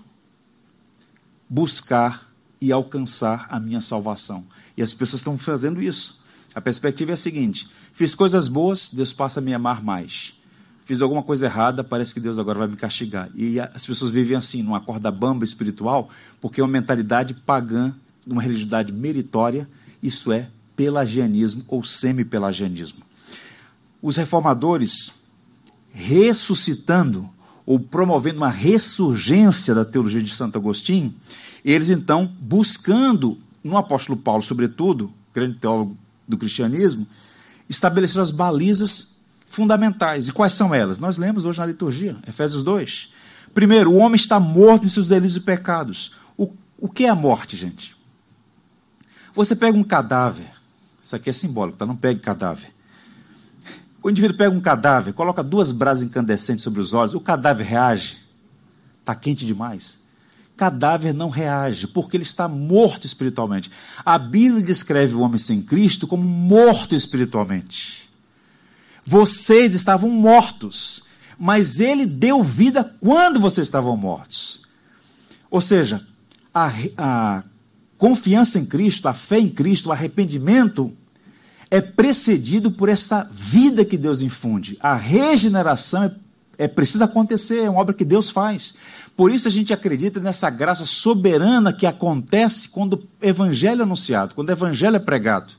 [1.48, 2.26] buscar
[2.60, 4.46] e alcançar a minha salvação.
[4.76, 6.20] E as pessoas estão fazendo isso.
[6.56, 10.34] A perspectiva é a seguinte: fiz coisas boas, Deus passa a me amar mais.
[10.86, 13.30] Fiz alguma coisa errada, parece que Deus agora vai me castigar.
[13.36, 16.10] E as pessoas vivem assim, numa corda bamba espiritual,
[16.40, 17.94] porque é uma mentalidade pagã,
[18.26, 19.68] uma religiosidade meritória,
[20.02, 23.00] isso é pelagianismo ou semi-pelagianismo.
[24.02, 25.24] Os reformadores,
[25.92, 27.30] ressuscitando
[27.66, 31.14] ou promovendo uma ressurgência da teologia de Santo Agostinho,
[31.64, 35.98] eles então, buscando no apóstolo Paulo, sobretudo, grande teólogo
[36.28, 37.08] do cristianismo,
[37.68, 40.28] estabeleceram as balizas fundamentais.
[40.28, 41.00] E quais são elas?
[41.00, 43.10] Nós lemos hoje na liturgia, Efésios 2.
[43.54, 46.12] Primeiro, o homem está morto em seus delitos e pecados.
[46.38, 47.95] O, o que é a morte, gente?
[49.36, 50.50] Você pega um cadáver,
[51.04, 51.86] isso aqui é simbólico, tá?
[51.86, 52.74] Não pegue cadáver.
[54.02, 58.18] O indivíduo pega um cadáver, coloca duas brasas incandescentes sobre os olhos, o cadáver reage.
[59.02, 60.00] Está quente demais
[60.56, 63.70] cadáver não reage, porque ele está morto espiritualmente.
[64.06, 68.10] A Bíblia descreve o homem sem Cristo como morto espiritualmente.
[69.06, 71.04] Vocês estavam mortos,
[71.38, 74.62] mas ele deu vida quando vocês estavam mortos.
[75.52, 76.06] Ou seja,
[76.54, 77.44] a, a
[77.98, 80.92] confiança em Cristo, a fé em Cristo, o arrependimento
[81.70, 84.78] é precedido por essa vida que Deus infunde.
[84.80, 86.16] A regeneração é,
[86.58, 88.74] é precisa acontecer, é uma obra que Deus faz.
[89.16, 94.36] Por isso a gente acredita nessa graça soberana que acontece quando o evangelho é anunciado,
[94.36, 95.54] quando o evangelho é pregado.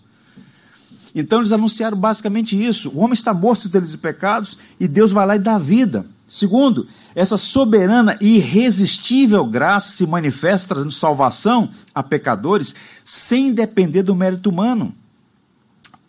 [1.15, 5.27] Então eles anunciaram basicamente isso: o homem está morto deles e pecados e Deus vai
[5.27, 6.05] lá e dá vida.
[6.29, 6.87] Segundo,
[7.17, 14.51] essa soberana e irresistível graça se manifesta trazendo salvação a pecadores sem depender do mérito
[14.51, 14.93] humano.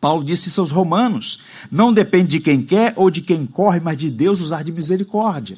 [0.01, 1.39] Paulo disse isso aos romanos:
[1.71, 5.57] não depende de quem quer ou de quem corre, mas de Deus usar de misericórdia.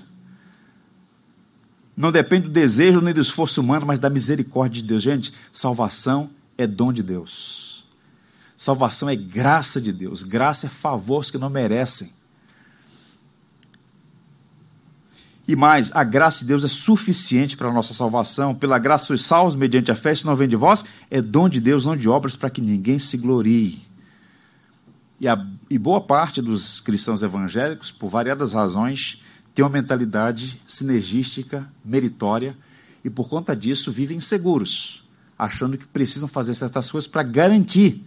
[1.98, 5.02] Não depende do desejo nem do esforço humano, mas da misericórdia de Deus.
[5.02, 6.30] Gente, salvação
[6.60, 7.84] é dom de Deus.
[8.56, 10.22] Salvação é graça de Deus.
[10.22, 12.19] Graça é favores que não merecem.
[15.50, 18.54] E mais, a graça de Deus é suficiente para a nossa salvação.
[18.54, 21.60] Pela graça sois salvos mediante a fé, isso não vem de vós, é dom de
[21.60, 23.82] Deus, não de obras, para que ninguém se glorie.
[25.20, 29.24] E, a, e boa parte dos cristãos evangélicos, por variadas razões,
[29.56, 32.56] têm uma mentalidade sinergística, meritória,
[33.04, 35.04] e por conta disso vivem inseguros,
[35.36, 38.06] achando que precisam fazer certas coisas para garantir.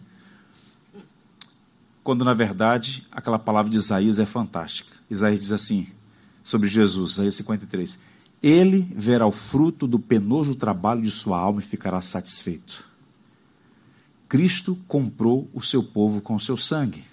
[2.04, 4.94] Quando, na verdade, aquela palavra de Isaías é fantástica.
[5.10, 5.88] Isaías diz assim,
[6.42, 7.98] sobre Jesus, Isaías 53,
[8.42, 12.84] Ele verá o fruto do penoso trabalho de sua alma e ficará satisfeito.
[14.28, 17.04] Cristo comprou o seu povo com o seu sangue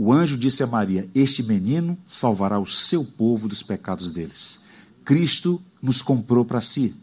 [0.00, 4.60] o anjo disse a Maria: Este menino salvará o seu povo dos pecados deles.
[5.04, 6.94] Cristo nos comprou para si.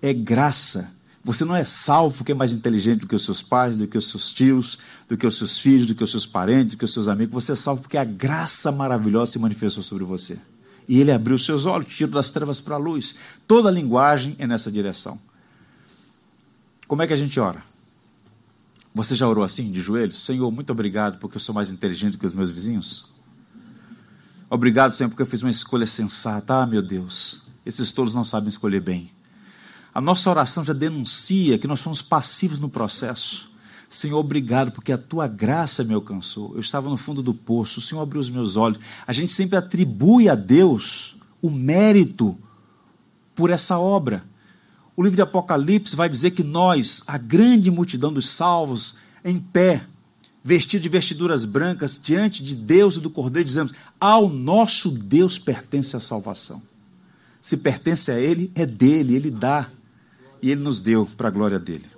[0.00, 0.94] É graça.
[1.22, 3.98] Você não é salvo porque é mais inteligente do que os seus pais, do que
[3.98, 6.84] os seus tios, do que os seus filhos, do que os seus parentes, do que
[6.86, 7.44] os seus amigos.
[7.44, 10.38] Você é salvo porque a graça maravilhosa se manifestou sobre você.
[10.88, 13.16] E ele abriu seus olhos, tirou das trevas para a luz.
[13.46, 15.18] Toda a linguagem é nessa direção.
[16.86, 17.62] Como é que a gente ora?
[18.94, 20.24] Você já orou assim, de joelhos?
[20.24, 23.12] Senhor, muito obrigado porque eu sou mais inteligente que os meus vizinhos.
[24.48, 26.62] Obrigado, Senhor, porque eu fiz uma escolha sensata.
[26.62, 29.10] Ah, meu Deus, esses tolos não sabem escolher bem.
[29.92, 33.50] A nossa oração já denuncia que nós somos passivos no processo.
[33.88, 36.52] Senhor, obrigado, porque a tua graça me alcançou.
[36.54, 38.78] Eu estava no fundo do poço, o Senhor abriu os meus olhos.
[39.06, 42.36] A gente sempre atribui a Deus o mérito
[43.34, 44.24] por essa obra.
[44.96, 49.84] O livro de Apocalipse vai dizer que nós, a grande multidão dos salvos, em pé,
[50.42, 55.96] vestido de vestiduras brancas, diante de Deus e do Cordeiro, dizemos: Ao nosso Deus pertence
[55.96, 56.62] a salvação.
[57.40, 59.68] Se pertence a Ele, é dele, Ele dá.
[60.40, 61.93] E Ele nos deu para a glória dele.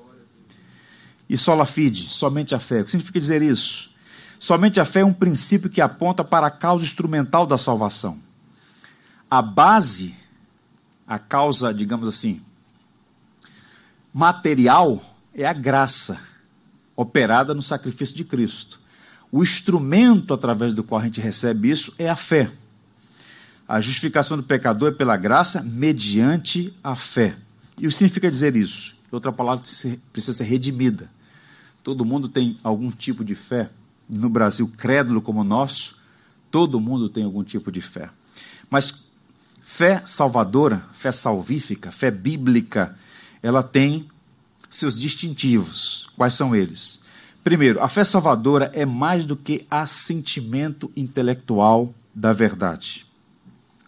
[1.29, 2.81] E sola fide, somente a fé.
[2.81, 3.91] O que significa dizer isso?
[4.39, 8.19] Somente a fé é um princípio que aponta para a causa instrumental da salvação.
[9.31, 10.15] A base,
[11.07, 12.41] a causa, digamos assim,
[14.13, 15.03] material
[15.35, 16.21] é a graça
[16.95, 18.81] operada no sacrifício de Cristo.
[19.31, 22.49] O instrumento através do qual a gente recebe isso é a fé.
[23.69, 27.35] A justificação do pecador é pela graça mediante a fé.
[27.81, 28.95] E o que significa dizer isso?
[29.11, 29.65] Outra palavra
[30.13, 31.11] precisa ser redimida.
[31.87, 33.71] Todo mundo tem algum tipo de fé.
[34.09, 35.95] No Brasil, crédulo como o nosso,
[36.51, 38.11] todo mundo tem algum tipo de fé.
[38.69, 39.05] Mas
[39.63, 42.99] fé salvadora, fé salvífica, fé bíblica,
[43.41, 44.05] ela tem
[44.69, 46.11] seus distintivos.
[46.17, 47.03] Quais são eles?
[47.45, 53.07] Primeiro, a fé salvadora é mais do que assentimento intelectual da verdade.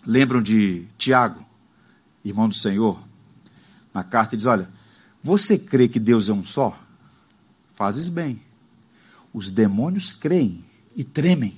[0.06, 1.44] Lembram de Tiago,
[2.24, 2.96] irmão do Senhor?
[3.92, 4.70] Na carta ele diz: Olha,
[5.20, 6.78] você crê que Deus é um só?
[7.78, 8.42] Fazes bem.
[9.32, 10.64] Os demônios creem
[10.96, 11.56] e tremem.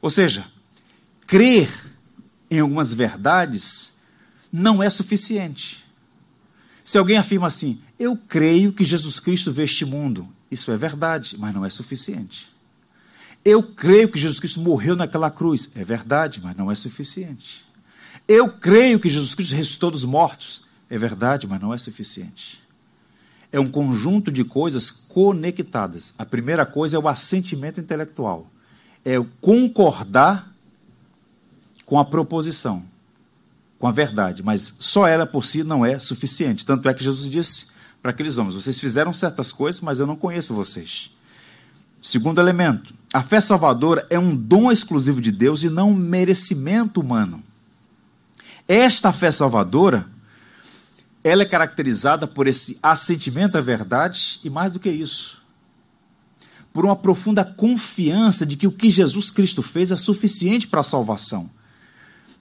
[0.00, 0.44] Ou seja,
[1.24, 1.70] crer
[2.50, 4.00] em algumas verdades
[4.52, 5.84] não é suficiente.
[6.82, 11.36] Se alguém afirma assim, eu creio que Jesus Cristo veio este mundo, isso é verdade,
[11.38, 12.52] mas não é suficiente.
[13.44, 17.64] Eu creio que Jesus Cristo morreu naquela cruz, é verdade, mas não é suficiente.
[18.26, 22.61] Eu creio que Jesus Cristo ressuscitou dos mortos, é verdade, mas não é suficiente
[23.52, 26.14] é um conjunto de coisas conectadas.
[26.18, 28.50] A primeira coisa é o assentimento intelectual,
[29.04, 30.50] é o concordar
[31.84, 32.82] com a proposição,
[33.78, 36.64] com a verdade, mas só ela por si não é suficiente.
[36.64, 37.66] Tanto é que Jesus disse
[38.00, 41.10] para aqueles homens: vocês fizeram certas coisas, mas eu não conheço vocês.
[42.02, 47.00] Segundo elemento, a fé salvadora é um dom exclusivo de Deus e não um merecimento
[47.00, 47.42] humano.
[48.66, 50.06] Esta fé salvadora
[51.24, 55.42] ela é caracterizada por esse assentimento à verdade e mais do que isso,
[56.72, 60.84] por uma profunda confiança de que o que Jesus Cristo fez é suficiente para a
[60.84, 61.50] salvação.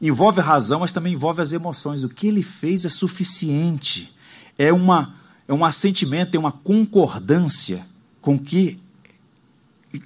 [0.02, 2.04] Envolve a razão, mas também envolve as emoções.
[2.04, 4.16] O que ele fez é suficiente.
[4.58, 5.14] É, uma,
[5.48, 7.86] é um assentimento, é uma concordância
[8.20, 8.80] com o que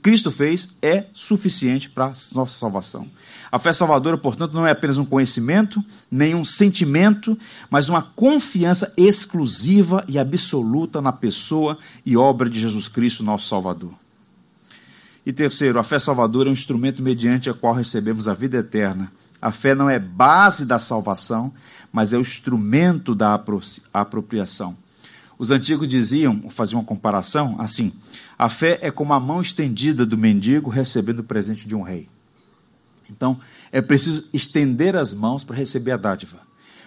[0.02, 3.08] Cristo fez é suficiente para a nossa salvação.
[3.56, 5.82] A fé salvadora, portanto, não é apenas um conhecimento,
[6.12, 7.39] nem um sentimento,
[7.70, 13.93] mas uma confiança exclusiva e absoluta na pessoa e obra de Jesus Cristo, nosso Salvador.
[15.26, 19.10] E terceiro, a fé salvadora é um instrumento mediante o qual recebemos a vida eterna.
[19.41, 21.53] A fé não é base da salvação,
[21.93, 23.41] mas é o instrumento da
[23.93, 24.76] apropriação.
[25.39, 27.93] Os antigos diziam, faziam uma comparação assim:
[28.38, 32.10] a fé é como a mão estendida do mendigo recebendo o presente de um rei.
[33.10, 33.39] Então,
[33.72, 36.39] é preciso estender as mãos para receber a dádiva.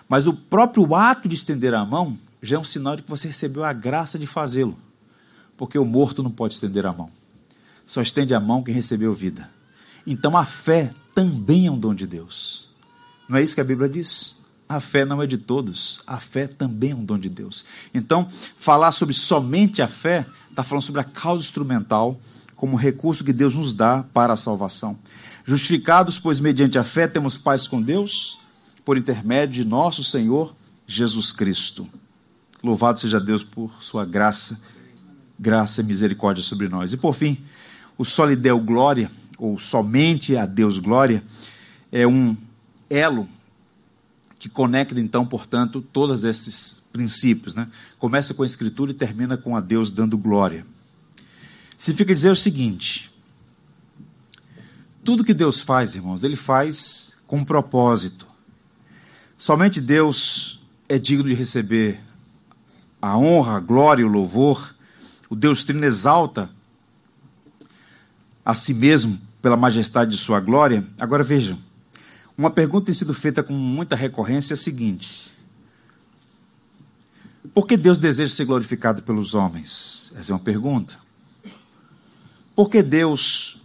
[0.08, 3.28] Mas o próprio ato de estender a mão já é um sinal de que você
[3.28, 4.76] recebeu a graça de fazê-lo.
[5.56, 7.10] Porque o morto não pode estender a mão.
[7.84, 9.50] Só estende a mão quem recebeu vida.
[10.06, 12.68] Então a fé também é um dom de Deus.
[13.28, 14.38] Não é isso que a Bíblia diz?
[14.68, 17.64] A fé não é de todos, a fé também é um dom de Deus.
[17.94, 22.20] Então, falar sobre somente a fé está falando sobre a causa instrumental
[22.54, 24.98] como recurso que Deus nos dá para a salvação.
[25.48, 28.38] Justificados, pois mediante a fé temos paz com Deus,
[28.84, 30.54] por intermédio de nosso Senhor
[30.86, 31.88] Jesus Cristo.
[32.62, 34.60] Louvado seja Deus por sua graça,
[35.38, 36.92] graça e misericórdia sobre nós.
[36.92, 37.38] E por fim,
[37.96, 41.22] o solideu glória, ou somente a Deus glória,
[41.90, 42.36] é um
[42.90, 43.26] elo
[44.38, 47.54] que conecta então, portanto, todos esses princípios.
[47.54, 47.66] Né?
[47.98, 50.62] Começa com a Escritura e termina com a Deus dando glória.
[51.74, 53.07] Significa dizer o seguinte:
[55.08, 58.26] tudo que Deus faz, irmãos, Ele faz com um propósito.
[59.38, 61.98] Somente Deus é digno de receber
[63.00, 64.74] a honra, a glória e o louvor.
[65.30, 66.50] O Deus Trino exalta
[68.44, 70.84] a si mesmo pela majestade de sua glória.
[71.00, 71.58] Agora vejam,
[72.36, 75.32] uma pergunta tem sido feita com muita recorrência é a seguinte:
[77.54, 80.12] Por que Deus deseja ser glorificado pelos homens?
[80.16, 80.98] Essa é uma pergunta.
[82.54, 83.57] Por que Deus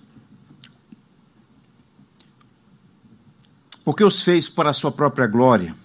[3.84, 5.76] porque os fez para a sua própria glória?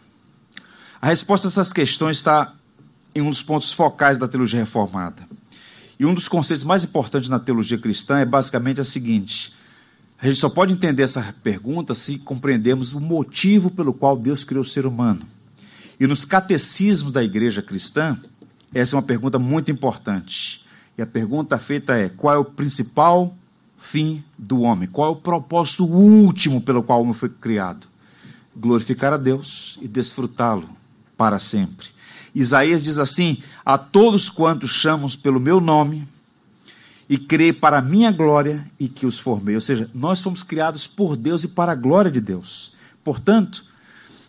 [1.01, 2.55] A resposta a essas questões está
[3.15, 5.23] em um dos pontos focais da teologia reformada.
[5.99, 9.53] E um dos conceitos mais importantes na teologia cristã é basicamente a seguinte:
[10.21, 14.63] a gente só pode entender essa pergunta se compreendermos o motivo pelo qual Deus criou
[14.63, 15.21] o ser humano.
[15.99, 18.17] E nos catecismos da igreja cristã,
[18.73, 20.65] essa é uma pergunta muito importante.
[20.97, 23.37] E a pergunta feita é: qual é o principal
[23.79, 24.89] fim do homem?
[24.89, 27.87] Qual é o propósito último pelo qual o homem foi criado?
[28.55, 30.69] Glorificar a Deus e desfrutá-lo
[31.17, 31.89] para sempre.
[32.35, 36.07] Isaías diz assim: A todos quantos chamam pelo meu nome
[37.09, 39.55] e creem para a minha glória e que os formei.
[39.55, 42.73] Ou seja, nós fomos criados por Deus e para a glória de Deus.
[43.03, 43.65] Portanto,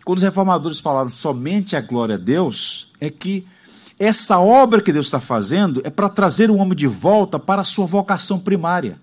[0.05, 3.45] quando os reformadores falaram somente a glória a Deus, é que
[3.99, 7.65] essa obra que Deus está fazendo é para trazer o homem de volta para a
[7.65, 8.99] sua vocação primária.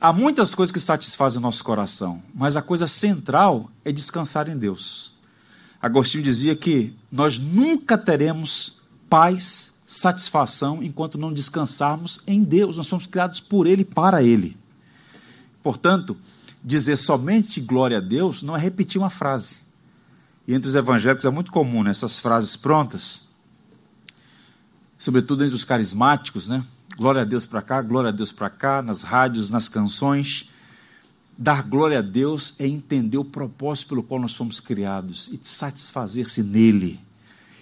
[0.00, 4.56] Há muitas coisas que satisfazem o nosso coração, mas a coisa central é descansar em
[4.56, 5.12] Deus.
[5.80, 12.76] Agostinho dizia que nós nunca teremos paz, satisfação, enquanto não descansarmos em Deus.
[12.76, 14.56] Nós somos criados por Ele para Ele.
[15.62, 16.16] Portanto,
[16.62, 19.60] dizer somente glória a Deus não é repetir uma frase.
[20.46, 23.26] E entre os evangélicos é muito comum né, frases prontas
[24.98, 26.62] sobretudo entre os carismáticos, né?
[26.96, 30.48] Glória a Deus para cá, glória a Deus para cá, nas rádios, nas canções.
[31.36, 36.42] Dar glória a Deus é entender o propósito pelo qual nós fomos criados e satisfazer-se
[36.42, 36.98] nele.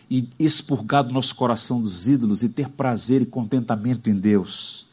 [0.09, 4.87] E expurgar do nosso coração dos ídolos e ter prazer e contentamento em Deus.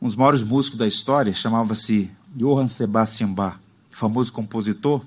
[0.00, 3.58] Um dos maiores músicos da história chamava-se Johann Sebastian Bach,
[3.90, 5.04] famoso compositor.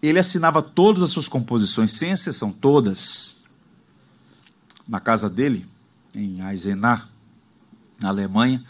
[0.00, 3.42] Ele assinava todas as suas composições, sem exceção, todas
[4.86, 5.66] na casa dele,
[6.14, 7.11] em Eisenach,
[8.02, 8.62] na Alemanha,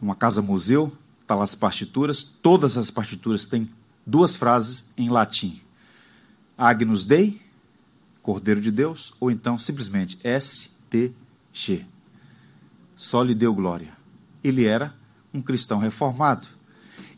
[0.00, 0.92] uma casa-museu,
[1.22, 3.68] está lá as partituras, todas as partituras têm
[4.06, 5.60] duas frases em latim.
[6.56, 7.40] Agnus Dei,
[8.22, 11.84] Cordeiro de Deus, ou então simplesmente S-T-G.
[12.96, 13.92] Só lhe deu glória.
[14.42, 14.94] Ele era
[15.32, 16.48] um cristão reformado.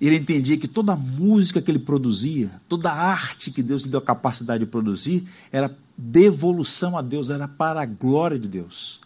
[0.01, 3.91] Ele entendia que toda a música que ele produzia, toda a arte que Deus lhe
[3.91, 9.00] deu a capacidade de produzir, era devolução a Deus, era para a glória de Deus.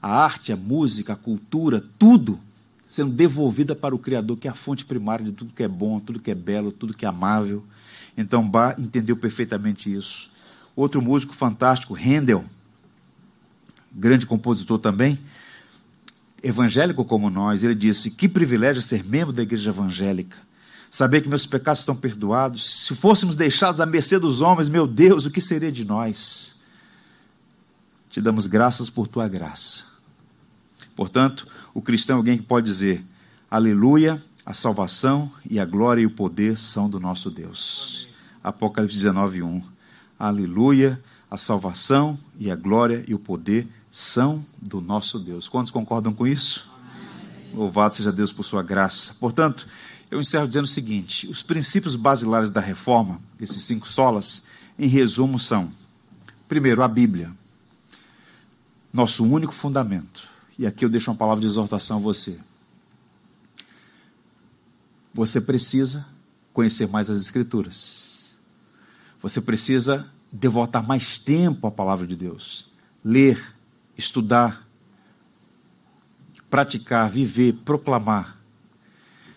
[0.00, 2.38] A arte, a música, a cultura, tudo
[2.88, 6.00] sendo devolvida para o Criador, que é a fonte primária de tudo que é bom,
[6.00, 7.62] tudo que é belo, tudo que é amável.
[8.16, 10.30] Então, Bach entendeu perfeitamente isso.
[10.74, 12.42] Outro músico fantástico, Handel,
[13.92, 15.18] grande compositor também,
[16.42, 20.38] evangélico como nós, ele disse: Que privilégio ser membro da igreja evangélica.
[20.90, 22.86] Saber que meus pecados estão perdoados.
[22.86, 26.60] Se fôssemos deixados à mercê dos homens, meu Deus, o que seria de nós?
[28.08, 29.87] Te damos graças por tua graça.
[30.98, 33.04] Portanto, o cristão é alguém que pode dizer:
[33.48, 38.08] Aleluia, a salvação e a glória e o poder são do nosso Deus.
[38.42, 39.62] Apocalipse 19, 1.
[40.18, 45.48] Aleluia, a salvação e a glória e o poder são do nosso Deus.
[45.48, 46.68] Quantos concordam com isso?
[46.82, 47.54] Amém.
[47.54, 49.14] Louvado seja Deus por sua graça.
[49.20, 49.68] Portanto,
[50.10, 55.38] eu encerro dizendo o seguinte: os princípios basilares da reforma, esses cinco solas, em resumo,
[55.38, 55.70] são:
[56.48, 57.30] primeiro, a Bíblia,
[58.92, 60.37] nosso único fundamento.
[60.58, 62.38] E aqui eu deixo uma palavra de exortação a você.
[65.14, 66.06] Você precisa
[66.52, 68.36] conhecer mais as Escrituras.
[69.22, 72.66] Você precisa devotar mais tempo à palavra de Deus.
[73.04, 73.54] Ler,
[73.96, 74.66] estudar,
[76.50, 78.38] praticar, viver, proclamar.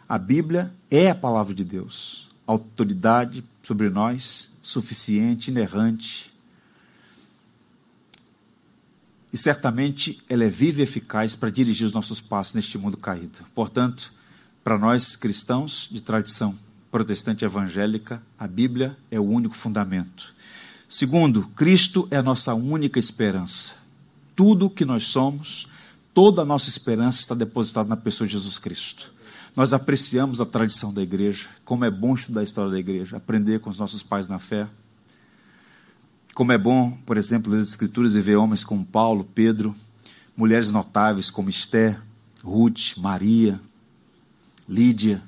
[0.08, 6.31] A Bíblia é a palavra de Deus, autoridade sobre nós, suficiente, inerrante.
[9.32, 13.40] E certamente ela é viva e eficaz para dirigir os nossos passos neste mundo caído.
[13.56, 14.12] Portanto,
[14.64, 16.54] para nós cristãos de tradição
[16.92, 20.34] protestante evangélica, a Bíblia é o único fundamento.
[20.90, 23.82] Segundo, Cristo é a nossa única esperança
[24.42, 25.68] tudo que nós somos,
[26.16, 29.14] toda a nossa esperança está depositada na pessoa de Jesus Cristo.
[29.56, 33.60] Nós apreciamos a tradição da igreja, como é bom estudar a história da igreja, aprender
[33.60, 34.68] com os nossos pais na fé.
[36.34, 39.76] Como é bom, por exemplo, ler as Escrituras e ver homens como Paulo, Pedro,
[40.36, 41.98] mulheres notáveis como Esté,
[42.44, 43.60] Ruth, Maria,
[44.68, 45.22] Lídia.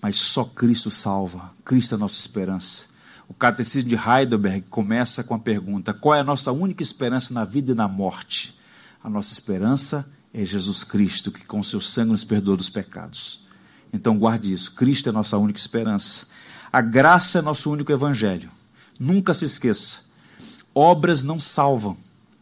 [0.00, 2.88] Mas só Cristo salva, Cristo é a nossa esperança.
[3.28, 7.44] O Catecismo de Heidelberg começa com a pergunta: qual é a nossa única esperança na
[7.44, 8.56] vida e na morte?
[9.02, 13.44] A nossa esperança é Jesus Cristo, que com seu sangue nos perdoa dos pecados.
[13.92, 16.26] Então guarde isso: Cristo é a nossa única esperança.
[16.72, 18.50] A graça é nosso único evangelho.
[18.98, 20.05] Nunca se esqueça:
[20.76, 21.96] obras não salvam.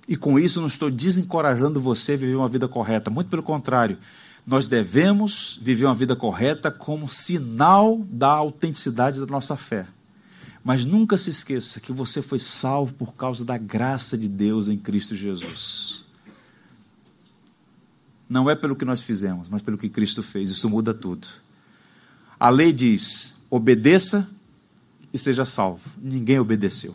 [0.08, 3.08] E com isso não estou desencorajando você a viver uma vida correta.
[3.08, 3.96] Muito pelo contrário,
[4.44, 9.86] nós devemos viver uma vida correta como sinal da autenticidade da nossa fé.
[10.64, 14.78] Mas nunca se esqueça que você foi salvo por causa da graça de Deus em
[14.78, 16.02] Cristo Jesus.
[18.28, 20.50] não é pelo que nós fizemos, mas pelo que Cristo fez.
[20.50, 21.28] Isso muda tudo.
[22.40, 24.28] A lei diz: obedeça
[25.12, 25.80] e seja salvo.
[26.02, 26.94] Ninguém obedeceu.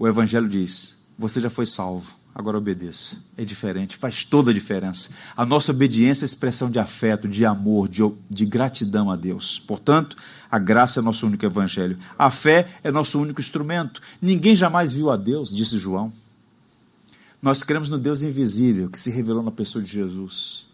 [0.00, 3.18] O Evangelho diz: você já foi salvo, agora obedeça.
[3.36, 5.10] É diferente, faz toda a diferença.
[5.36, 9.58] A nossa obediência é expressão de afeto, de amor, de, de gratidão a Deus.
[9.58, 10.16] Portanto,
[10.50, 11.98] a graça é nosso único Evangelho.
[12.18, 14.00] A fé é nosso único instrumento.
[14.22, 16.10] Ninguém jamais viu a Deus, disse João.
[17.42, 20.66] Nós cremos no Deus invisível que se revelou na pessoa de Jesus.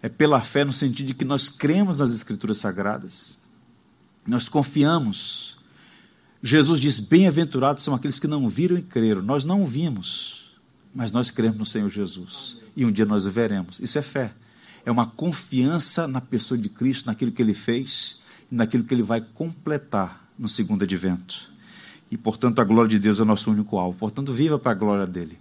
[0.00, 3.36] É pela fé no sentido de que nós cremos nas Escrituras Sagradas.
[4.24, 5.49] Nós confiamos.
[6.42, 9.22] Jesus diz: Bem-aventurados são aqueles que não viram e creram.
[9.22, 10.52] Nós não vimos,
[10.94, 12.56] mas nós cremos no Senhor Jesus.
[12.76, 13.80] E um dia nós o veremos.
[13.80, 14.32] Isso é fé.
[14.84, 18.20] É uma confiança na pessoa de Cristo, naquilo que ele fez
[18.50, 21.50] e naquilo que ele vai completar no segundo advento.
[22.10, 23.98] E, portanto, a glória de Deus é o nosso único alvo.
[23.98, 25.38] Portanto, viva para a glória dele.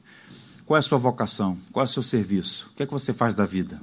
[0.66, 1.58] Qual é a sua vocação?
[1.72, 2.70] Qual é o seu serviço?
[2.72, 3.82] O que é que você faz da vida?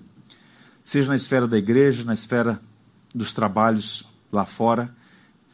[0.85, 2.61] Seja na esfera da igreja, na esfera
[3.13, 4.95] dos trabalhos lá fora,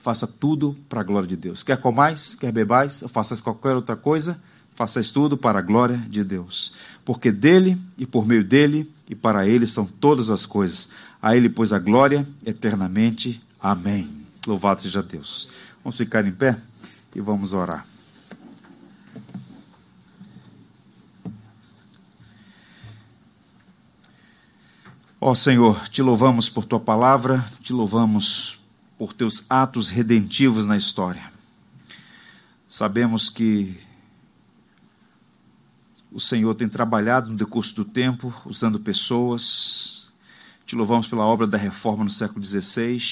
[0.03, 1.63] faça tudo para a glória de Deus.
[1.63, 4.43] Quer comais, quer bebais, ou faças qualquer outra coisa,
[4.75, 6.73] faças tudo para a glória de Deus.
[7.05, 10.89] Porque dele e por meio dele e para ele são todas as coisas.
[11.23, 13.41] A ele, pois, a glória eternamente.
[13.61, 14.11] Amém.
[14.45, 15.49] Louvado seja Deus.
[15.85, 16.57] Vamos ficar em pé
[17.15, 17.87] e vamos orar.
[25.21, 28.62] Ó Senhor, te louvamos por tua palavra, te louvamos
[29.03, 31.29] por teus atos redentivos na história.
[32.69, 33.77] Sabemos que
[36.13, 40.07] o Senhor tem trabalhado no decurso do tempo, usando pessoas.
[40.65, 43.03] Te louvamos pela obra da reforma no século XVI.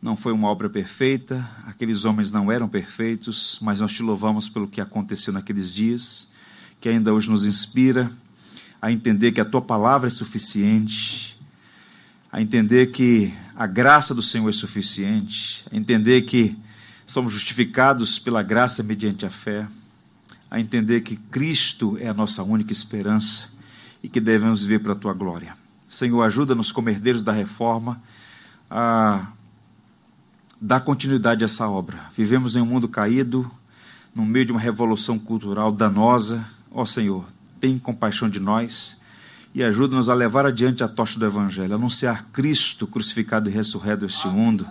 [0.00, 4.66] Não foi uma obra perfeita, aqueles homens não eram perfeitos, mas nós te louvamos pelo
[4.66, 6.30] que aconteceu naqueles dias,
[6.80, 8.10] que ainda hoje nos inspira
[8.80, 11.35] a entender que a tua palavra é suficiente,
[12.36, 16.54] a entender que a graça do Senhor é suficiente, a entender que
[17.06, 19.66] somos justificados pela graça mediante a fé,
[20.50, 23.52] a entender que Cristo é a nossa única esperança
[24.02, 25.54] e que devemos viver para a tua glória.
[25.88, 28.02] Senhor, ajuda-nos como herdeiros da reforma
[28.70, 29.28] a
[30.60, 31.98] dar continuidade a essa obra.
[32.14, 33.50] Vivemos em um mundo caído,
[34.14, 36.46] no meio de uma revolução cultural danosa.
[36.70, 37.24] Ó Senhor,
[37.58, 39.00] tem compaixão de nós
[39.56, 44.28] e ajuda-nos a levar adiante a tocha do Evangelho, anunciar Cristo crucificado e ressurreto este
[44.28, 44.68] mundo,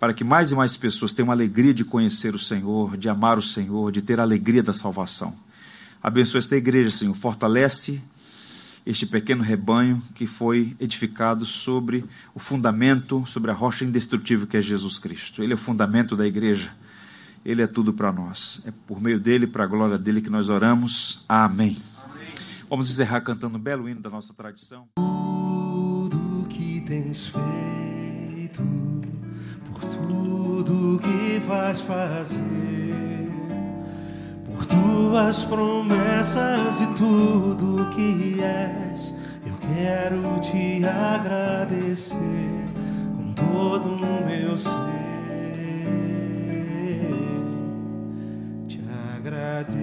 [0.00, 3.36] para que mais e mais pessoas tenham a alegria de conhecer o Senhor, de amar
[3.36, 5.36] o Senhor, de ter a alegria da salvação.
[6.02, 8.02] Abençoa esta igreja, Senhor, fortalece
[8.86, 12.02] este pequeno rebanho que foi edificado sobre
[12.34, 15.42] o fundamento, sobre a rocha indestrutível que é Jesus Cristo.
[15.42, 16.70] Ele é o fundamento da igreja.
[17.44, 18.62] Ele é tudo para nós.
[18.64, 21.22] É por meio dele, para a glória dele que nós oramos.
[21.28, 21.76] Amém.
[22.68, 24.88] Vamos encerrar cantando um belo hino da nossa tradição.
[24.96, 28.60] Tudo que tens feito,
[29.70, 33.30] por tudo que vais fazer,
[34.44, 39.14] por tuas promessas e tudo que és,
[39.46, 42.18] eu quero te agradecer
[43.16, 44.72] com todo o meu ser.
[48.66, 48.80] Te
[49.16, 49.76] agradeço.